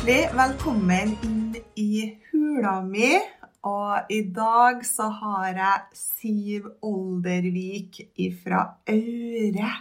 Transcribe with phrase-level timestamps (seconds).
[0.00, 3.18] Hjertelig velkommen inn i hula mi.
[3.68, 7.98] Og i dag så har jeg Siv Oldervik
[8.40, 9.72] fra Aure.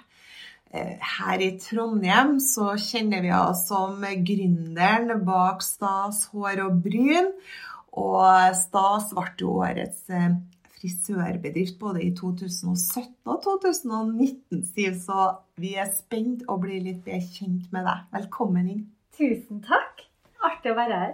[0.76, 7.32] Eh, Her i Trondheim så kjenner vi oss som gründeren bak Stas hår og bryn.
[7.96, 10.36] Og Stas ble jo årets eh,
[10.82, 15.00] frisørbedrift både i 2017 og 2019, Siv.
[15.00, 18.04] Så vi er spent og blir litt bedre kjent med deg.
[18.20, 18.86] Velkommen inn.
[19.16, 20.09] Tusen takk.
[20.48, 21.14] Artig å være her.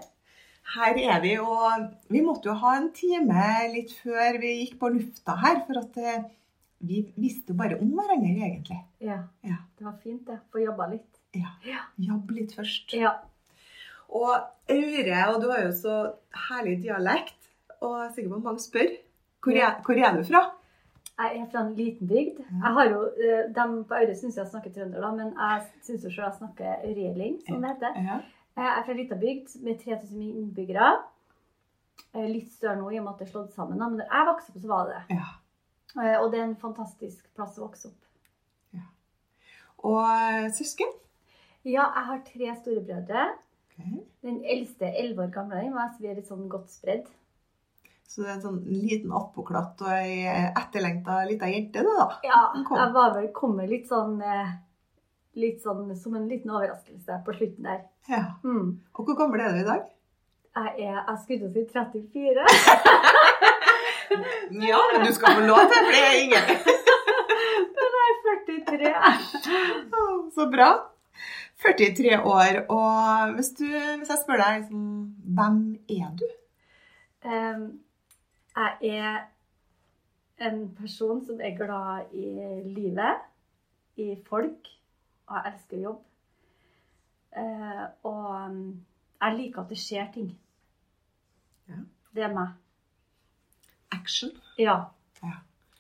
[0.76, 4.90] Her er vi, og vi måtte jo ha en time litt før vi gikk på
[4.96, 6.24] lufta her, for at eh,
[6.86, 8.80] vi visste jo bare om hverandre, egentlig.
[9.02, 9.60] Ja, Ja.
[9.78, 10.40] det var fint det.
[10.52, 11.08] Få jobba litt.
[11.38, 11.52] ja.
[11.66, 11.84] Ja.
[12.00, 12.94] Jobbe litt først.
[12.94, 13.14] ja.
[14.10, 14.30] Og
[14.70, 15.96] Aure, og du har jo så
[16.50, 17.50] herlig dialekt,
[17.82, 18.94] og jeg er sikker på at mange spør.
[19.44, 20.42] Hvor er, hvor er du fra?
[21.16, 22.40] Jeg er fra en liten bygd.
[22.50, 26.04] Jeg har jo, eh, De på Aure syns jeg snakker trønder, da, men jeg syns
[26.04, 28.24] jo selv jeg snakker aureling, som det heter.
[28.56, 28.62] Ja.
[28.64, 30.92] Jeg er fra liten bygd med 3000 innbyggere.
[32.16, 34.54] Litt større nå i og med at det er slått sammen, men da jeg vokste
[34.54, 35.18] opp, så var det det.
[35.18, 35.34] ja.
[35.96, 38.02] Eh, Og det er en fantastisk plass å vokse opp.
[39.86, 40.90] Og eh, søsken?
[41.66, 43.26] Ja, jeg har tre storebrødre.
[43.76, 44.00] Okay.
[44.24, 47.08] Den eldste 11 år gamle, meg, så vi er litt sånn godt spredd.
[48.08, 50.24] Så det er en sånn liten attpåklatt og ei
[50.56, 52.06] etterlengta lita jente, det da.
[52.24, 54.54] Ja, jeg var vel kommet litt sånn eh,
[55.36, 57.84] Litt sånn som en liten overraskelse på slutten der.
[58.08, 58.24] Ja.
[58.44, 58.80] Mm.
[58.96, 59.84] Og hvor gammel er du i dag?
[60.56, 62.46] Jeg er Jeg skulle si 34.
[64.70, 66.46] Ja, men du skal få lov til, for det er ingen.
[67.76, 68.20] Men jeg er
[68.68, 68.92] 43.
[70.36, 70.70] Så bra.
[71.66, 74.82] 43 år, og hvis, du, hvis jeg spør deg liksom,
[75.38, 75.60] hvem
[75.90, 76.26] er du?
[77.26, 77.64] Um,
[78.56, 82.28] jeg er en person som er glad i
[82.76, 83.24] livet,
[83.96, 84.68] i folk,
[85.28, 86.02] og jeg elsker jobb.
[87.36, 88.60] Eh, og
[89.22, 90.30] jeg liker at det skjer ting.
[91.70, 91.80] Ja.
[92.16, 92.54] Det er meg.
[93.92, 94.32] Action.
[94.60, 94.78] Ja.
[95.24, 95.34] Ja.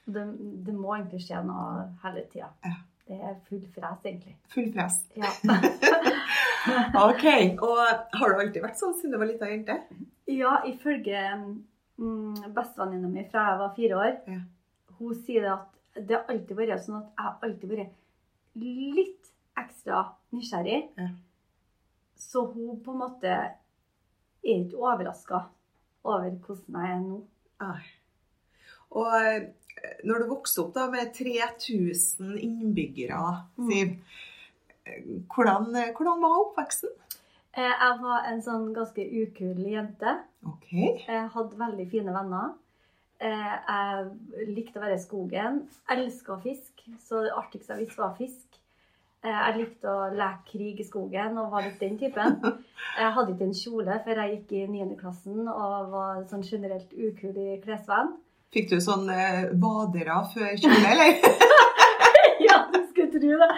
[0.05, 0.23] Det,
[0.65, 2.49] det må egentlig skje noe hele tida.
[2.65, 2.75] Ja.
[3.05, 4.35] Det er full fres, egentlig.
[4.53, 5.01] Full fres.
[5.19, 5.29] Ja.
[6.97, 7.21] Ok,
[7.61, 7.77] og
[8.17, 9.75] har du alltid vært sånn siden du var lita jente?
[10.33, 14.39] ja, ifølge mm, bestevenninna mi fra jeg var fire år, Ja.
[14.97, 17.93] hun sier det at det har alltid vært sånn at jeg har alltid vært
[18.97, 20.01] litt ekstra
[20.35, 20.81] nysgjerrig.
[20.97, 21.09] Ja.
[22.19, 23.53] Så hun på en måte er
[24.45, 25.43] ikke overraska
[26.05, 27.19] over hvordan jeg er nå.
[27.65, 27.83] Ai.
[28.95, 29.47] Og eh,
[30.07, 33.21] når du vokste opp da med 3000 innbyggere,
[33.57, 33.69] Mm.
[33.71, 33.95] Siv,
[34.85, 35.25] mm.
[35.33, 35.65] hvordan,
[35.97, 36.89] hvordan var oppveksten?
[37.57, 40.17] Eh, Jeg var en sånn ganske ukul jente.
[40.45, 40.99] Okay.
[41.07, 42.53] Jeg hadde veldig fine venner.
[43.19, 45.61] Eh, Jeg likte å være i skogen.
[45.89, 48.44] Elska fisk, så det artigste jeg visste, var fisk.
[49.25, 52.37] Eh, Jeg likte å leke krig i skogen og var litt den typen.
[53.01, 54.93] Jeg hadde ikke en kjole før jeg gikk i 9.
[54.99, 58.13] klassen og var sånn generelt ukul i klesvenn.
[58.55, 59.09] Fikk du sånn
[59.59, 61.17] badere før kjole, eller?
[62.47, 63.49] ja, du skulle tro det.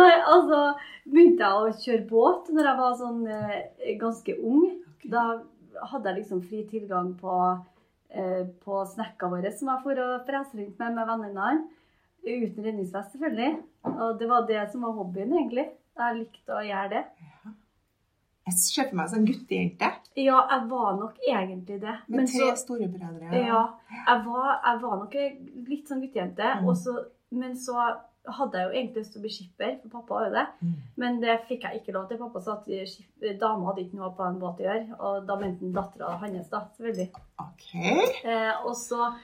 [0.00, 0.58] Nei, altså
[1.06, 4.66] begynte jeg å kjøre båt når jeg var sånn eh, ganske ung.
[5.08, 5.24] Da
[5.94, 7.38] hadde jeg liksom fri tilgang på,
[8.12, 11.50] eh, på snekka våre som jeg for å frese rundt med med vennene.
[12.24, 13.62] Uten redningsvest, selvfølgelig.
[13.84, 15.68] Og det var det som var hobbyen, egentlig.
[16.00, 17.04] Jeg likte å gjøre det.
[18.46, 19.88] Jeg ser for meg sånn guttejente
[20.18, 21.96] Ja, jeg var nok egentlig det.
[22.08, 23.32] med Men tre så storebrødre.
[23.46, 23.60] Ja,
[24.08, 25.14] jeg var, jeg var nok
[25.68, 26.54] litt sånn guttejente.
[26.60, 26.68] Mm.
[26.68, 27.74] og så- Men så
[28.26, 30.46] hadde jeg jo egentlig lyst til å bli skipper, for pappa var jo det.
[30.62, 30.74] Mm.
[30.96, 32.18] Men det fikk jeg ikke lov til.
[32.18, 35.00] Pappa sa at dama hadde ikke noe på en båt å gjøre.
[35.00, 37.10] Og da mente han dattera hans, da, selvfølgelig.
[37.38, 37.74] Ok.
[38.24, 39.14] Eh, og så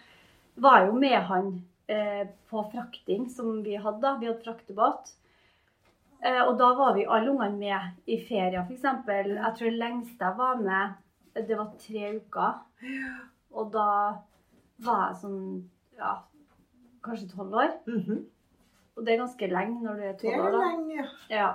[0.57, 4.01] var jeg jo med han på frakting som vi hadde.
[4.03, 4.17] da.
[4.19, 5.13] Vi hadde fraktebåt.
[6.25, 8.85] Eh, og da var vi alle ungene med i ferier, f.eks.
[8.85, 10.97] Jeg tror det lengste jeg var med,
[11.37, 12.57] det var tre uker.
[13.57, 13.91] Og da
[14.87, 15.45] var jeg sånn
[15.99, 16.17] ja,
[17.05, 17.77] kanskje tolv år.
[17.87, 18.25] Mhm.
[18.97, 20.65] Og det er ganske lenge når du er tolv år, da.
[20.71, 21.09] lenge, ja.
[21.29, 21.49] Ja.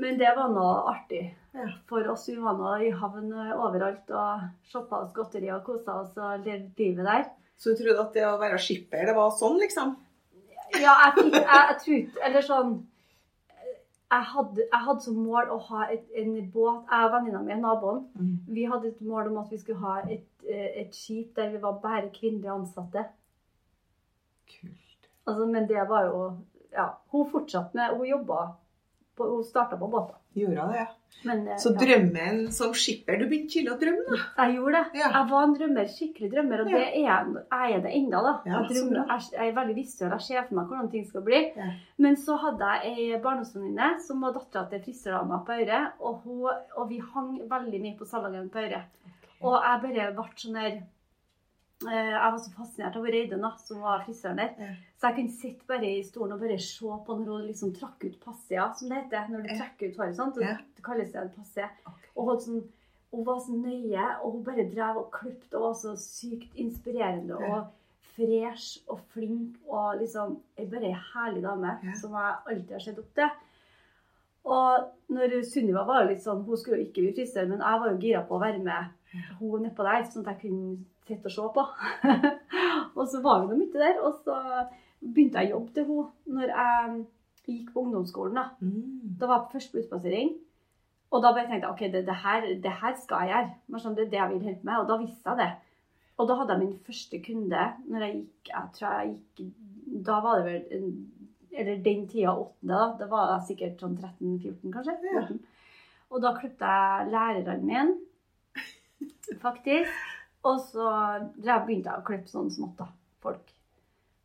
[0.00, 1.26] Men det var noe artig.
[1.52, 1.66] Ja.
[1.90, 6.16] For oss vi var nå i havn overalt og shoppa oss godteri og kosa oss
[6.16, 7.26] og levde livet der.
[7.58, 9.96] Så du trodde at det å være skipper, det var sånn, liksom?
[10.80, 12.72] Ja, jeg, fikk, jeg, jeg trodde Eller sånn
[14.12, 17.54] jeg hadde, jeg hadde som mål å ha et, en båt Jeg og venninna mi,
[17.56, 18.32] naboen, Mm.
[18.48, 21.60] vi hadde et mål om at vi skulle ha et, eh, et skip der vi
[21.62, 23.06] var bare kvinnelige ansatte.
[24.52, 25.08] Kult.
[25.26, 26.22] Altså, men det var jo
[26.72, 28.42] Ja, hun fortsatte med Hun jobba
[29.16, 30.16] på, Hun starta på båten.
[30.34, 30.86] Gjorde det, ja.
[31.24, 31.78] Men eh, Så ja.
[31.82, 34.20] drømmen som skipper Du begynte tidlig å drømme, da.
[34.38, 35.00] Jeg gjorde det.
[35.02, 35.10] Ja.
[35.16, 38.22] Jeg var en drømmer, skikkelig drømmer, og det er jeg, jeg er det ennå.
[38.26, 38.32] da.
[38.48, 41.42] Jeg, drømmer, jeg, jeg er veldig visuell, jeg ser for meg hvordan ting skal bli.
[42.06, 46.26] Men så hadde jeg ei barndomsvenninne som var dattera til frisørdama på Øyre, og,
[46.78, 48.82] og vi hang veldig mye på salongen på Øyre.
[49.42, 50.82] Og jeg bare ble sånn eh,
[51.86, 54.52] Jeg var så fascinert av Reidun, som var frisøren der.
[54.58, 54.74] Ja.
[55.00, 58.04] Så jeg kunne sitte bare i stolen og bare se på når hun liksom trakk
[58.06, 59.28] ut passia, som det heter.
[59.32, 60.20] Når du trekker ut håret.
[60.20, 60.56] Og Ja.
[60.76, 61.68] Det kalles det en passie.
[61.86, 62.08] Ok.
[62.16, 62.62] Og hun, sånn,
[63.12, 67.38] hun var så nøye, og hun bare drev og kløpte og var så sykt inspirerende
[67.40, 67.54] Ja.
[67.56, 67.66] og
[68.12, 73.14] fresh og flink og liksom ei bare herlig dame som jeg alltid har sett opp
[73.14, 73.30] til.
[74.44, 77.90] Og når Sunniva var litt sånn, hun skulle jo ikke bli frisør, men jeg var
[77.92, 78.90] jo gira på å være med
[79.38, 80.76] hun nedpå der, sånn at jeg kunne
[81.08, 81.64] sitte og se på.
[82.98, 84.38] og så var vi nå mye der, og så
[85.02, 87.02] begynte jeg å jobbe til henne når jeg
[87.48, 88.38] gikk på ungdomsskolen.
[88.38, 88.48] da.
[88.62, 89.18] Mm.
[89.18, 90.32] Da var jeg på utplassering.
[91.12, 93.80] Og da bare tenkte jeg ok, det, det, her, det her skal jeg gjøre.
[93.82, 94.78] Sånn, det er det jeg vil hjelpe med.
[94.80, 95.50] Og da visste jeg det.
[96.20, 99.58] Og da hadde jeg min første kunde når jeg gikk jeg tror jeg gikk,
[100.06, 100.86] Da var det vel
[101.52, 102.86] Eller den tida åttende, da.
[103.00, 104.94] Det var jeg sikkert sånn 13-14, kanskje.
[105.12, 105.26] Ja.
[106.12, 107.92] Og da klippet jeg læreren min,
[109.42, 110.02] faktisk.
[110.48, 110.86] Og så
[111.36, 112.88] begynte jeg å klippe sånn smått, da.
[113.22, 113.52] Folk.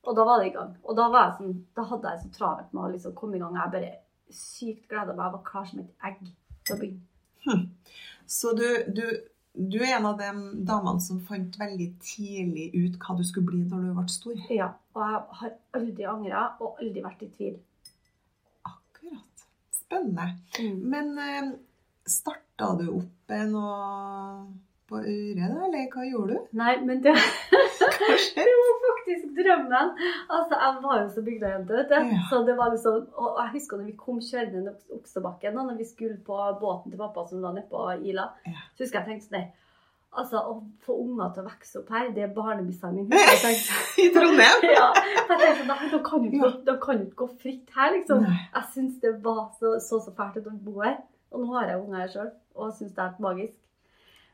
[0.07, 0.73] Og da var det i gang.
[0.87, 3.41] Og da, var jeg sånn, da hadde jeg så travelt med å liksom komme i
[3.43, 3.57] gang.
[3.59, 3.93] Jeg bare
[4.33, 5.25] sykt gleda meg.
[5.25, 6.21] Jeg var klar som et egg
[6.67, 7.57] til å begynne.
[8.27, 9.03] Så du, du,
[9.53, 10.31] du er en av de
[10.67, 14.41] damene som fant veldig tidlig ut hva du skulle bli når du ble stor?
[14.51, 17.55] Ja, og jeg har aldri angra og aldri vært i tvil.
[18.67, 19.47] Akkurat.
[19.75, 20.27] Spennende.
[20.81, 21.53] Men eh,
[22.07, 23.77] starta du opp noe
[24.89, 26.47] på øret, da, eller hva gjorde du?
[26.61, 27.13] Nei, men det,
[28.37, 29.91] det var faktisk drømmen.
[30.29, 31.95] Altså, Jeg var jo så bygdajente, vet du.
[32.13, 32.21] Ja.
[32.29, 35.65] Så det var liksom, og jeg husker når vi kom kjørende ned Oks- Oksebakken, da
[35.69, 38.55] når vi skulle på båten til pappa som lå nede på Ila, Ja.
[38.75, 39.49] så husker jeg tenkte sånn
[40.17, 40.53] Altså, Å
[40.85, 43.19] få unger til å vokse opp her, det er barnebussene mine.
[43.19, 44.63] Jeg tenkte, I Trondheim?
[44.71, 46.53] ja, jeg tenkte sånn, nei, De kan jo ikke, Ja.
[46.71, 48.23] gå- kan ikke gå fritt her, liksom.
[48.23, 48.39] Nei.
[48.55, 50.95] Jeg syns det var så, så så fælt ut å bo her.
[51.35, 53.57] Og nå har jeg unger her sjøl og syns det er magisk.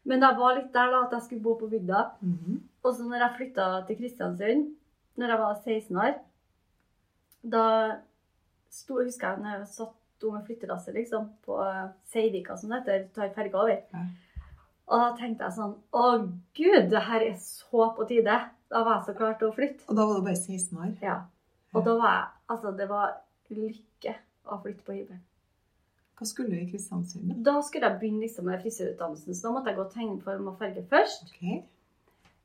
[0.10, 2.06] Men jeg var litt der da at jeg skulle bo på bygda.
[2.22, 2.62] Mhm.
[2.84, 4.72] Og så når jeg flytta til Kristiansund,
[5.16, 6.16] når jeg var 16 år,
[7.44, 7.66] da
[8.72, 11.58] sto, husker jeg når jeg satt med flyttelasset liksom, på
[12.08, 13.82] Seivika, som det heter, tar ferga over.
[13.92, 14.04] Ja.
[14.88, 16.04] Og da tenkte jeg sånn Å
[16.56, 18.38] gud, det her er så på tide.
[18.72, 19.84] Da var jeg så klar til å flytte.
[19.90, 20.94] Og da var du bare 16 år?
[21.04, 21.18] Ja.
[21.74, 23.14] Og da var jeg Altså, det var
[23.50, 24.16] lykke
[24.52, 25.22] å flytte på hybel.
[26.20, 27.32] Hva skulle du i Kristiansund?
[27.44, 27.58] da?
[27.62, 31.32] Skulle jeg begynne liksom med frisørutdannelsen, så da måtte jeg gå tegneform og farge først.
[31.36, 31.62] Okay.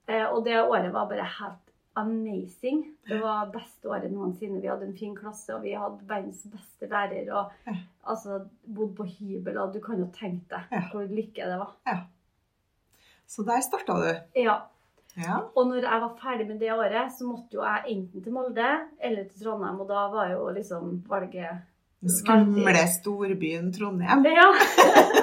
[0.08, 1.64] Eh, og det året var bare helt
[1.98, 2.84] amazing.
[3.08, 4.60] Det var beste året noensinne.
[4.62, 7.28] Vi hadde en fin klasse, og vi hadde verdens beste lærer.
[7.34, 7.74] Og Ja.
[8.06, 8.40] altså,
[8.74, 10.82] bodde på hybel, og du kan jo tenke deg Ja.
[10.92, 11.74] hvor lykke det var.
[11.86, 11.98] Ja.
[13.26, 14.40] Så der starta du?
[14.40, 14.60] Ja.
[15.16, 15.38] Ja.
[15.56, 18.86] Og når jeg var ferdig med det året, så måtte jo jeg enten til Molde
[19.00, 21.58] eller til Trondheim, og da var jo liksom valget
[22.06, 24.24] skumle storbyen Trondheim.
[24.24, 24.48] Ja.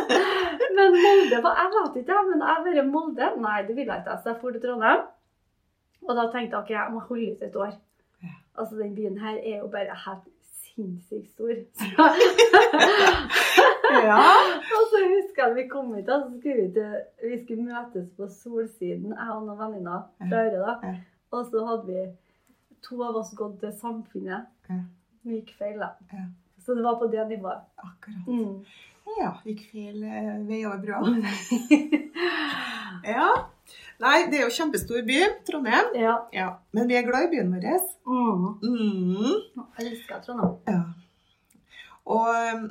[0.75, 3.31] men Molde var Jeg vet ikke, men jeg bare Molde?
[3.41, 4.17] Nei, det ville jeg ikke.
[4.23, 5.05] Så jeg dro til Trondheim.
[6.05, 7.73] Og da tenkte jeg ok, jeg må holde ut et år.
[8.23, 8.33] Ja.
[8.57, 10.27] Altså, den byen her er jo bare helt
[10.65, 11.55] sinnssykt stor.
[13.95, 14.19] Ja.
[14.77, 16.95] og så husker jeg at vi kom hit, og så skulle vi, til,
[17.29, 20.63] vi skulle møtes på Solsiden, jeg og noen venninner fra Øre.
[20.65, 20.95] da.
[21.31, 22.05] Og så hadde vi
[22.83, 24.49] to av oss gått til Samfunnet.
[25.23, 25.93] Vi gikk feil, da.
[26.11, 26.25] Ja.
[26.65, 27.61] Så det var på det nivået.
[27.77, 28.27] Akkurat.
[28.27, 28.65] Mm.
[29.19, 31.01] Ja, gikk feil eh, vei over brua.
[33.05, 33.27] Ja.
[34.01, 35.91] Nei, det er jo kjempestor by, Trondheim.
[35.99, 36.15] Ja.
[36.33, 36.47] Ja.
[36.73, 37.67] Men vi er glad i byen vår.
[38.07, 38.47] Mm.
[38.63, 39.67] Mm.
[39.77, 40.55] Jeg elsker Trondheim.
[40.67, 40.81] Ja.
[42.05, 42.65] Og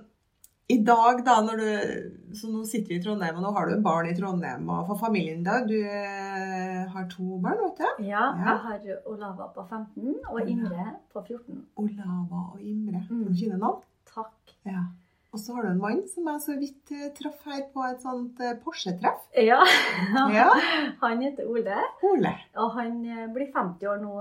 [0.72, 3.82] i dag, da, når du Så nå sitter vi i Trondheim, og nå har du
[3.84, 4.64] barn i Trondheim.
[4.72, 8.04] Og for familien i dag Du eh, har to barn, vet du?
[8.08, 8.56] Ja, Ja.
[8.56, 11.62] jeg har Olava på 15 og Imre på 14.
[11.76, 13.04] Olava og Imre.
[13.10, 13.28] Mm.
[13.36, 13.82] Fine navn.
[14.08, 14.54] Takk.
[14.66, 14.86] Ja.
[15.34, 18.00] Og så har du en mann som jeg så vidt eh, traff her på et
[18.02, 19.28] sånt eh, Porsche-treff.
[19.36, 19.60] Ja.
[20.38, 20.48] Ja.
[21.04, 21.76] Han heter Ole,
[22.08, 22.32] Ole.
[22.56, 22.98] og han
[23.34, 24.12] blir 50 år nå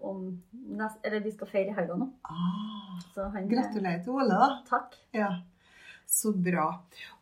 [0.00, 0.24] om
[0.78, 2.08] nest, Eller vi skal feire i helga nå.
[2.24, 4.48] Ah, Så han Gratulerer til Ole, da.
[4.70, 4.94] Takk.
[5.14, 5.28] Ja,
[6.10, 6.66] Så bra.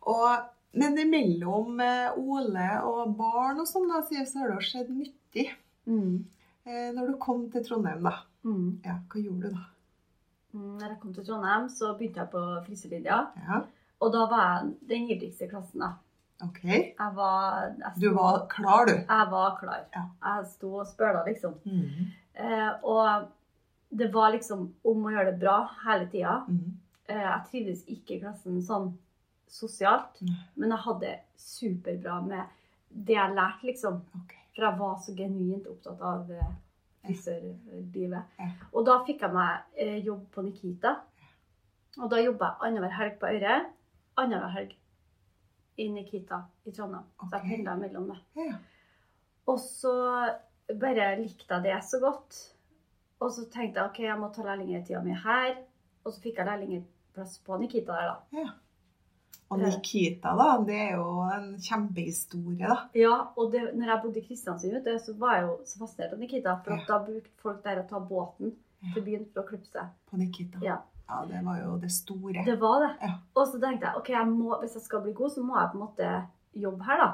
[0.09, 0.47] Og,
[0.79, 5.45] men imellom eh, Ole og barn og sånn, da, så har det skjedd mye.
[5.89, 6.15] Mm.
[6.65, 8.15] Eh, når du kom til Trondheim, da.
[8.45, 8.79] Mm.
[8.85, 9.65] Ja, hva gjorde du da?
[10.49, 13.17] Mm, Når jeg kom til Trondheim, så begynte jeg på fryselinja.
[13.45, 13.59] Ja,
[14.01, 15.83] Og da var jeg den ivrigste i klassen.
[15.85, 15.91] da.
[16.45, 16.63] ok.
[16.65, 18.93] Jeg var, jeg Du var klar, du.
[18.95, 19.83] Jeg var klar.
[19.93, 20.05] Ja.
[20.25, 21.59] Jeg sto og spøla, liksom.
[21.65, 22.09] Mm.
[22.33, 23.29] Eh, og
[23.91, 26.39] det var liksom om å gjøre det bra hele tida.
[26.47, 26.78] Mhm.
[27.09, 28.91] Eh, jeg trivdes ikke i klassen sånn
[29.49, 30.19] sosialt,
[30.55, 32.57] men jeg hadde superbra med
[32.89, 34.01] det jeg lærte, liksom.
[34.53, 36.51] For jeg var så genuint opptatt av eh,
[37.07, 38.35] frisørlivet.
[38.73, 40.99] Og da fikk jeg meg eh, jobb på Nikita.
[41.99, 43.55] Og da jobba jeg annenhver helg på Øyre,
[44.21, 44.75] annenhver helg
[45.79, 47.07] i Nikita i Trondheim.
[47.23, 48.19] Så jeg pendla mellom det.
[49.49, 49.95] Og så
[50.77, 52.37] bare likte jeg det så godt.
[53.19, 55.57] Og så tenkte jeg ok, jeg må ta lærlingtida mi her.
[56.05, 56.47] Og så fikk jeg
[57.15, 58.49] lærlingeplass på Nikita der, da.
[59.49, 62.75] Og Nikita, da, det er jo en kjempehistorie, da.
[62.95, 65.79] Ja, og det, når jeg bodde i Kristiansund, vet du, så var jeg jo så
[65.79, 66.55] fascinert av Nikita.
[66.63, 66.83] For Ja.
[66.87, 68.51] da brukte folk der å ta båten
[68.83, 68.93] Ja.
[68.93, 69.87] til byen for å klippe seg.
[70.09, 70.59] På Nikita.
[70.61, 70.77] Ja.
[71.09, 72.43] Ja, det var jo det store.
[72.45, 72.97] Det var det.
[73.01, 73.15] Ja.
[73.35, 75.69] Og så tenkte jeg ok, jeg må, hvis jeg skal bli god, så må jeg
[75.71, 77.11] på en måte jobbe her, da.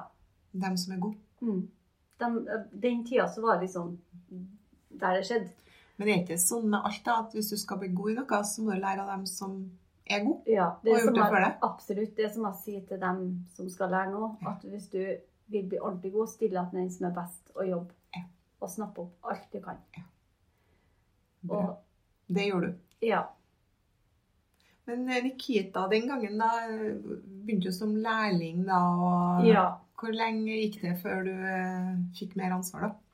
[0.68, 1.18] Dem som er gode.
[1.42, 1.70] Mm.
[2.20, 2.48] Den,
[2.82, 3.98] den tida så var det liksom
[5.00, 5.50] der det skjedde.
[5.98, 8.16] Men det er ikke sånn med alt, da, at hvis du skal bli god i
[8.16, 9.72] noe, så må du lære av dem som
[10.06, 10.42] er gode.
[10.52, 11.54] Ja, det Og gjort det før det?
[11.66, 12.18] Absolutt.
[12.18, 13.22] Det som jeg sier til dem
[13.56, 15.00] som skal lære nå, at hvis du
[15.54, 17.94] vil bli ordentlig god, still deg til den som er best, og jobb.
[18.16, 18.26] Ja.
[18.62, 19.82] Og snappe opp alt du kan.
[19.98, 20.06] Ja.
[21.50, 21.76] Og
[22.28, 22.78] Det gjorde du.
[23.06, 23.24] ja.
[24.86, 26.50] Men eh, Nikita den gangen, da,
[27.26, 28.80] begynte du som lærling, da.
[29.02, 29.66] Og ja.
[29.98, 33.05] hvor lenge gikk det før du eh, fikk mer ansvar, da?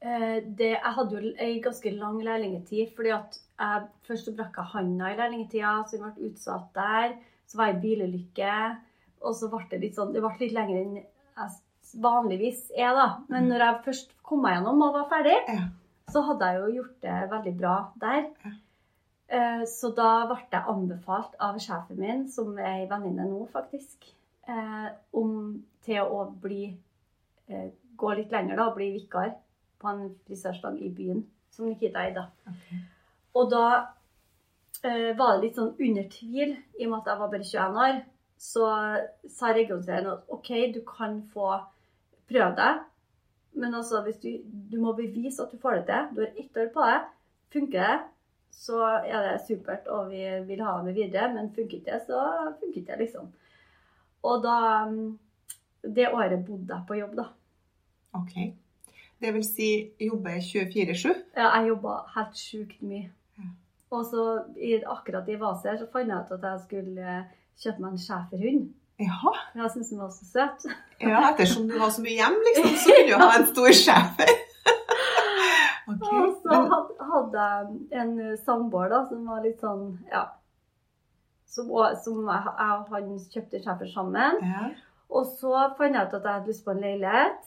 [0.00, 4.72] Eh, det, jeg hadde jo ei ganske lang lærlingetid, fordi at jeg først brakk jeg
[4.74, 7.16] handa i lærlingetida, så jeg ble utsatt der.
[7.48, 8.52] Så var jeg i bilulykke,
[9.26, 13.08] og så ble det litt sånn Det ble litt lenger enn jeg vanligvis er, da.
[13.32, 15.36] Men når jeg først kom meg gjennom og var ferdig,
[16.12, 17.74] så hadde jeg jo gjort det veldig bra
[18.04, 18.28] der.
[19.28, 24.12] Eh, Så da ble jeg anbefalt av sjefen min, som er ei venninne nå, faktisk,
[24.46, 26.76] eh, om til å bli
[27.98, 29.30] gå litt lenger da, og bli vikar
[29.78, 31.22] på en frisørstang i byen,
[31.54, 32.26] som Nikita eide.
[32.50, 32.82] Okay.
[33.38, 33.64] Og da
[34.82, 37.82] eh, var det litt sånn under tvil, i og med at jeg var bare 21
[37.86, 38.00] år.
[38.38, 38.66] Så
[39.34, 41.56] sa regionslederen at OK, du kan få
[42.30, 42.84] prøve deg,
[43.58, 46.12] men altså hvis du, du må bevise at du får det til.
[46.14, 47.08] Du har ett år på deg.
[47.54, 47.96] Funker det,
[48.54, 51.30] så er det supert, og vi vil ha det videre.
[51.34, 52.22] Men funker ikke det, så
[52.60, 53.32] funker ikke det, liksom.
[54.28, 54.58] Og da
[54.90, 55.18] mm,
[55.82, 57.28] Det året bodde jeg på jobb, da.
[58.18, 58.34] Ok.
[59.20, 59.68] Det vil si
[60.00, 61.14] jobbe 24-7?
[61.36, 63.08] Ja, jeg jobba helt sjukt mye.
[63.38, 63.48] Ja.
[63.90, 64.26] Og så
[64.92, 67.24] akkurat i Vaser så fant jeg ut at jeg skulle eh,
[67.58, 68.68] kjøpe meg en schæferhund.
[68.98, 69.32] Jaha.
[69.54, 70.68] Jeg syntes den var så søt.
[71.00, 74.32] Ja, ettersom du har så mye hjem, liksom, så kunne du ha en stor schæfer.
[75.92, 76.16] okay.
[76.18, 76.62] Og så
[77.12, 80.26] hadde jeg en eh, samboer da, som var litt sånn Ja.
[81.48, 81.70] Som,
[82.04, 84.42] som jeg, jeg og han kjøpte schæfer sammen.
[84.46, 84.68] ja.
[85.08, 87.38] Og så fant jeg ut at jeg hadde lyst på en leilighet.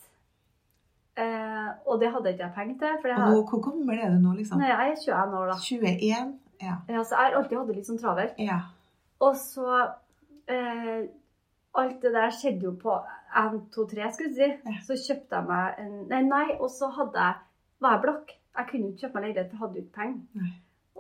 [1.20, 3.00] Eh, og det hadde ikke jeg penger til.
[3.02, 4.62] For Og nå, hvor gammel er du nå, liksom?
[4.62, 5.58] nei, jeg er 21 år, da.
[5.60, 6.30] 21?
[6.62, 6.76] Ja.
[6.88, 8.38] Ja, så jeg har alltid hatt det litt sånn travelt.
[8.40, 8.60] ja.
[9.22, 9.66] Og så
[10.50, 11.02] eh,
[11.78, 12.96] Alt det der skjedde jo på
[13.38, 14.72] 1, 2, 3, skulle jeg si.
[14.72, 14.80] Ja.
[14.88, 17.38] Så kjøpte jeg meg en Nei, nei og så hadde jeg,
[17.80, 18.34] var jeg blakk.
[18.58, 20.50] Jeg kunne ikke kjøpe meg leilighet, for jeg hadde ikke penger.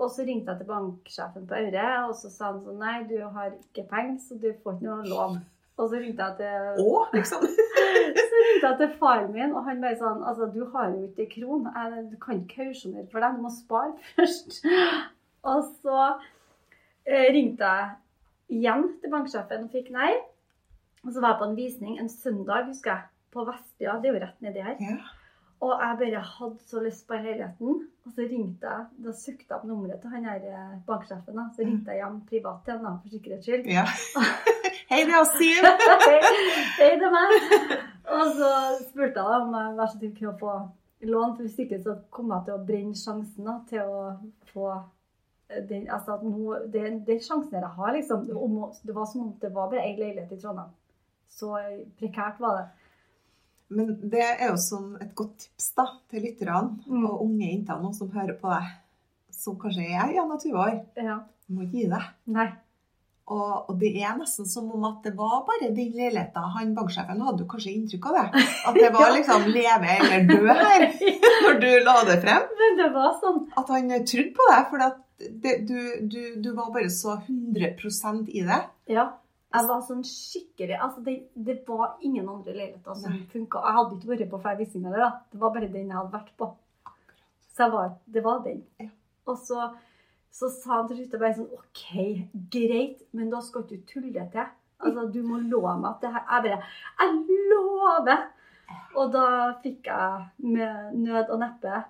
[0.01, 3.17] Og så ringte jeg til banksjefen på Aure, og så sa han sånn Nei, du
[3.35, 5.41] har ikke penger, så du får ikke noe lån.
[5.81, 7.45] Og så ringte jeg til Å, liksom.
[8.29, 11.25] så ringte jeg til faren min, og han bare sånn Altså, du har jo ikke
[11.35, 11.65] kron.
[11.73, 13.37] Jeg- Du kan ikke kausjonere for deg.
[13.39, 14.59] Du må spare først.
[15.43, 16.01] Og så
[17.05, 17.95] eh, ringte jeg
[18.59, 20.11] igjen til banksjefen og fikk nei.
[21.01, 23.95] Og så var jeg på en visning en søndag, husker jeg, på Vestbya.
[24.03, 24.75] Det er jo rett nedi her.
[24.85, 24.99] Ja.
[25.61, 27.81] Og jeg bare hadde så lyst på leiligheten.
[28.05, 31.37] Og så ringte jeg, da søkte jeg opp nummeret til han her eh, banksjefen.
[31.37, 31.47] da.
[31.55, 33.65] Så ringte jeg hjem privat til han for sikkerhets skyld.
[33.69, 33.85] ja.
[34.91, 35.65] Hei, det er Siv.
[36.81, 37.35] Hei, det er meg.
[38.11, 38.47] Og så
[38.89, 40.55] spurte jeg om jeg var så snill kunne få
[41.07, 44.01] lån, for hvis ikke så kom jeg til å brenne sjansen da, til å
[44.51, 48.25] få eh, den, altså at nå, det, det sjansen jeg har, liksom.
[48.35, 50.73] Om, det var som om det var bare én leilighet i Trondheim.
[51.31, 51.53] Så
[52.01, 52.65] prekært var det.
[53.71, 57.05] Men det er jo som et godt tips da, til lytterne Mm.
[57.07, 58.67] og unge jenter nå som hører på deg,
[59.31, 60.75] som kanskje er 21 år.
[60.99, 61.15] Ja.
[61.47, 62.11] Du må gi deg.
[62.35, 62.49] Nei.
[63.31, 66.33] Og, og det er nesten som om at det var bare din leilighet.
[66.35, 66.43] da.
[66.57, 68.43] Han banksjefen hadde jo kanskje inntrykk av det.
[68.67, 70.85] At det var liksom leve eller dø her
[71.45, 72.49] når du la det frem.
[72.63, 73.45] Men det var sånn.
[73.61, 74.67] At han trodde på deg.
[74.73, 74.85] For
[75.45, 75.79] det, du,
[76.11, 78.61] du, du var bare så 100% i det.
[78.91, 79.07] Ja.
[79.51, 83.63] Jeg var sånn skikkelig Altså, det, det var ingen andre leiligheter som funka.
[83.65, 85.09] Jeg hadde ikke vært på flere visninger da.
[85.31, 86.51] Det var bare den jeg hadde vært på.
[87.51, 88.61] Så var, det var den.
[89.27, 89.67] Og så,
[90.31, 91.85] så sa han til slutt bare sånn OK,
[92.53, 94.51] greit, men da skal ikke du tulle det til.
[94.81, 96.61] Altså, du må love meg at det her Jeg bare
[97.01, 98.21] Jeg lover!
[98.97, 99.25] Og da
[99.61, 101.81] fikk jeg med nød og neppe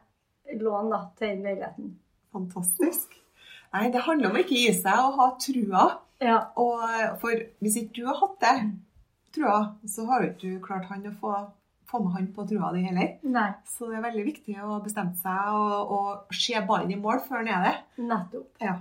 [0.58, 1.92] lån da, til den leiligheten.
[2.34, 3.14] Fantastisk.
[3.72, 5.86] Nei, det handler om å ikke gi seg og ha trua.
[6.22, 6.40] Ja.
[6.60, 6.82] Og
[7.22, 8.56] for hvis ikke du har hatt det,
[9.36, 11.36] trua, så har jo ikke du klart han å få,
[11.92, 13.18] få med han på trua di heller.
[13.24, 17.20] Nei, Så det er veldig viktig å bestemme seg og, og se ballen i mål
[17.28, 17.76] før han er det.
[18.08, 18.50] nettopp.
[18.62, 18.78] Ja.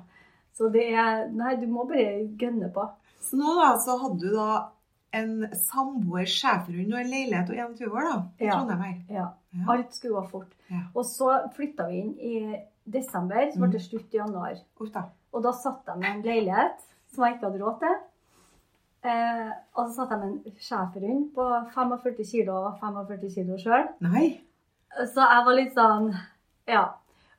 [0.56, 2.88] Så det er Nei, du må bare gønne på.
[3.20, 4.68] Så nå da, så hadde du da
[5.12, 8.52] en samboer, schæferhund og en leilighet og 21 år da, i Ja.
[8.58, 8.98] Trondheim her.
[9.10, 9.28] Ja.
[9.52, 9.64] Ja.
[9.74, 10.52] Alt skulle gå fort.
[10.70, 10.84] Ja.
[10.94, 13.72] Og så flytta vi inn i desember, så ble Mm.
[13.72, 14.54] det slutt i januar.
[14.80, 15.02] Uff da.
[15.34, 16.78] Og da satt jeg med en leilighet
[17.12, 17.96] som jeg ikke hadde råd til.
[19.02, 23.86] Eh, og så satt jeg med en schæferhund på 45 kilo og 45 kilo sjøl.
[25.08, 26.10] Så jeg var litt sånn
[26.68, 26.82] Ja.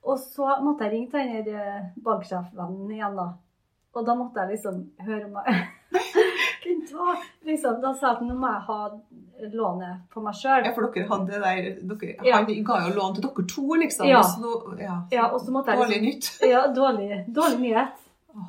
[0.04, 3.28] Og så måtte jeg ringe til den eh, banksjefvennen igjen, da.
[3.94, 5.68] Og da måtte jeg liksom høre om jeg
[7.46, 8.80] liksom, Da sa jeg at nå må jeg ha
[9.54, 10.66] lånet på meg sjøl.
[10.66, 12.40] Ja, for dere hadde det der, dere, Ja.
[12.40, 14.08] han ga jo lån til dere to, liksom.
[14.10, 14.22] Ja.
[14.24, 14.98] så ja.
[15.12, 16.52] Ja, og så måtte jeg Dårlig liksom, nytt.
[16.52, 18.01] Ja, dårlig, dårlig nyhet.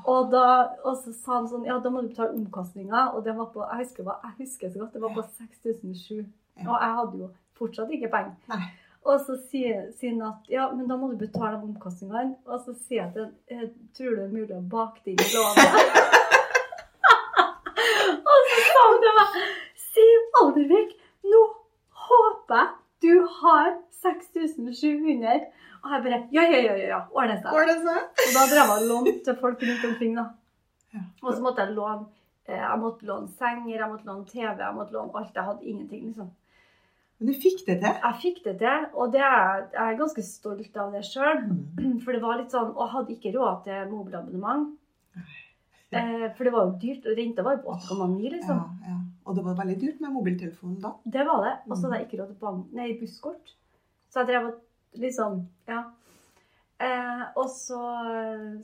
[0.07, 0.45] Og, da,
[0.87, 3.17] og så sa han sånn Ja, da må du betale omkostninger.
[3.17, 6.23] Og det var på Jeg husker, jeg husker så godt, det var på 6007.
[6.63, 8.39] Og jeg hadde jo fortsatt ikke penger.
[8.53, 8.63] Nei.
[9.03, 12.37] Og så sier, sier han at ja, men da må du betale de omkostningene.
[12.47, 15.17] Og så sier jeg til ham «Eh, tror du det er mulig å bake det
[15.17, 16.11] inn i lånet?
[18.31, 19.33] og så sa han til meg
[20.33, 21.02] nå håper jeg
[23.03, 25.47] du har 6700.
[25.83, 27.53] Og jeg bare Ja, ja, ja, ja, ordner seg.
[27.53, 27.97] Ordne så?
[28.27, 30.29] Og da drev jeg og lånte til folk rundt omkring, da.
[31.23, 32.07] Og så måtte jeg låne
[32.47, 35.35] eh, jeg måtte låne senger, jeg måtte låne TV, jeg måtte låne alt.
[35.35, 36.31] Jeg hadde ingenting, liksom.
[37.19, 37.99] Men du fikk det til.
[38.03, 41.45] Jeg fikk det til, og det er, jeg er ganske stolt av det sjøl.
[42.03, 44.73] For det var litt sånn Og jeg hadde ikke råd til mobilabonnement.
[45.93, 47.09] Eh, for det var jo dyrt.
[47.19, 48.61] Renta var jo på 8,9, liksom.
[48.61, 48.99] Ja, ja.
[49.23, 50.95] Og det var veldig dyrt med mobiltelefon da.
[51.05, 51.57] Det var det.
[51.69, 53.57] Og så hadde jeg ikke råd til busskort.
[54.11, 55.83] Så jeg drev og liksom Ja.
[56.83, 57.79] Eh, og så,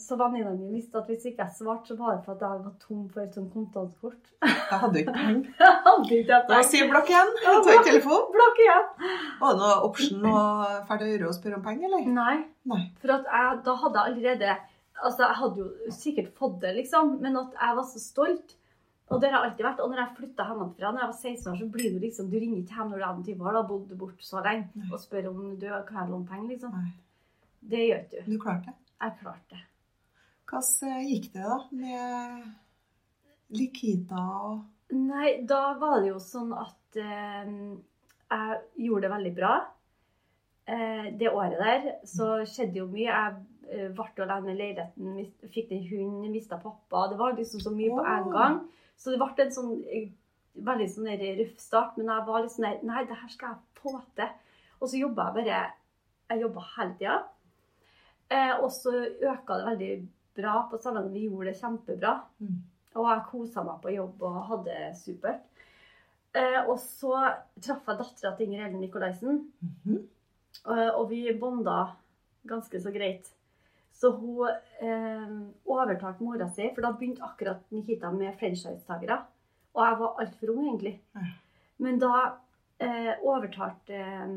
[0.03, 2.65] så venninna mi visste at hvis ikke jeg svarte, så var det for at jeg
[2.65, 4.33] var tom for et sånt kontantkort.
[4.43, 5.53] Jeg hadde ikke penger.
[6.49, 7.31] Da sier blokk igjen.
[7.45, 8.25] Ta ikke telefon.
[8.35, 8.89] Blokk igjen.
[9.39, 10.41] Var det noe option å
[10.89, 12.11] fære til øre og spørre om penger, eller?
[12.17, 12.35] Nei.
[12.73, 12.81] Nei.
[12.99, 14.59] For at jeg, da hadde jeg allerede
[15.03, 18.57] Altså, jeg hadde jo sikkert fått det, liksom, men at jeg var så stolt.
[19.09, 19.83] Og det har jeg alltid vært.
[19.85, 22.37] Og når jeg flytta hjemmefra når jeg var 16 år, så blir du liksom Du
[22.37, 24.89] ringer ikke hjem når du er 21 år, da har bodd bort så lenge, Nei.
[24.93, 26.75] og spør om du kan låne penger, liksom.
[26.77, 26.93] Nei.
[27.73, 28.33] Det gjør ikke du.
[28.33, 28.77] Du klarte det.
[28.99, 29.65] Jeg klarte det.
[30.49, 37.49] Hvordan gikk det da med Likita og Nei, da var det jo sånn at eh,
[38.33, 39.51] jeg gjorde det veldig bra.
[40.65, 43.05] Eh, det året der så skjedde jo mye.
[43.05, 47.09] Jeg eh, ble alene i leiligheten, fikk en hund, mista pappa.
[47.11, 48.61] Det var liksom så mye på en gang.
[48.97, 50.09] Så det ble en sånn eh,
[50.55, 51.97] veldig sånn røff start.
[51.99, 54.31] Men jeg var litt sånn Nei, det her skal jeg få til.
[54.81, 55.61] Og så jobba jeg bare
[56.31, 57.19] Jeg jobba hele tida.
[58.31, 58.93] Eh, og så
[59.25, 59.93] øka det veldig
[60.37, 61.13] bra på salongen.
[61.15, 62.17] Vi gjorde det kjempebra.
[62.41, 62.59] Mm.
[62.99, 65.45] Og jeg kosa meg på jobb og hadde det supert.
[66.37, 67.15] Eh, og så
[67.65, 69.97] traff jeg dattera til Inger Ellen Nikolaisen, Mhm.
[70.69, 71.95] eh, og vi bonda
[72.47, 73.31] ganske så greit.
[73.99, 74.47] Så hun
[74.81, 75.33] eh,
[75.67, 79.17] overtalte mora si, for da begynte akkurat Nikita med franchisetakere.
[79.75, 80.95] Og jeg var altfor ung, egentlig.
[81.83, 82.13] Men da
[82.79, 84.37] eh, overtalte eh,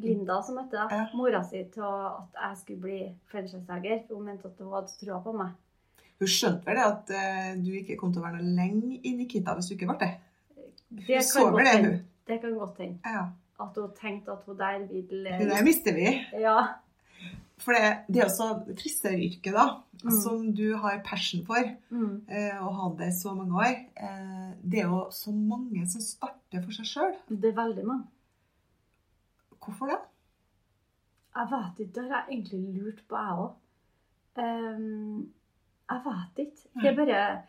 [0.00, 1.06] Linda, som heter det, Ja.
[1.14, 4.00] mora si til at jeg skulle bli franchisetaker.
[4.08, 5.52] Hun mente at hun hadde trua på meg.
[6.22, 9.12] Hun skjønte vel det at eh, du ikke kom til å være noe lenge i
[9.18, 10.10] Nikita hvis du ikke ble det?
[10.88, 12.00] Det Hun så kan vel det, hun.
[12.30, 12.98] Det kan godt hende.
[13.04, 13.24] Ja.
[13.60, 16.08] At hun tenkte at hun der vil Det der mister vi.
[16.40, 16.56] Ja.
[17.62, 19.66] For det, det er også frisøryrket, da,
[20.02, 20.10] Mm.
[20.22, 21.62] som du har passion for,
[21.94, 22.24] Mm.
[22.28, 23.76] eh, og hatt det i så mange år.
[23.96, 27.14] Eh, det er jo så mange som starter for seg sjøl.
[27.28, 28.06] Det er veldig mange.
[29.62, 30.00] Hvorfor det?
[31.36, 31.92] Jeg vet ikke.
[31.94, 33.52] Det har jeg egentlig lurt på, jeg òg.
[35.90, 36.68] jeg vet ikke.
[36.82, 37.42] Det er bare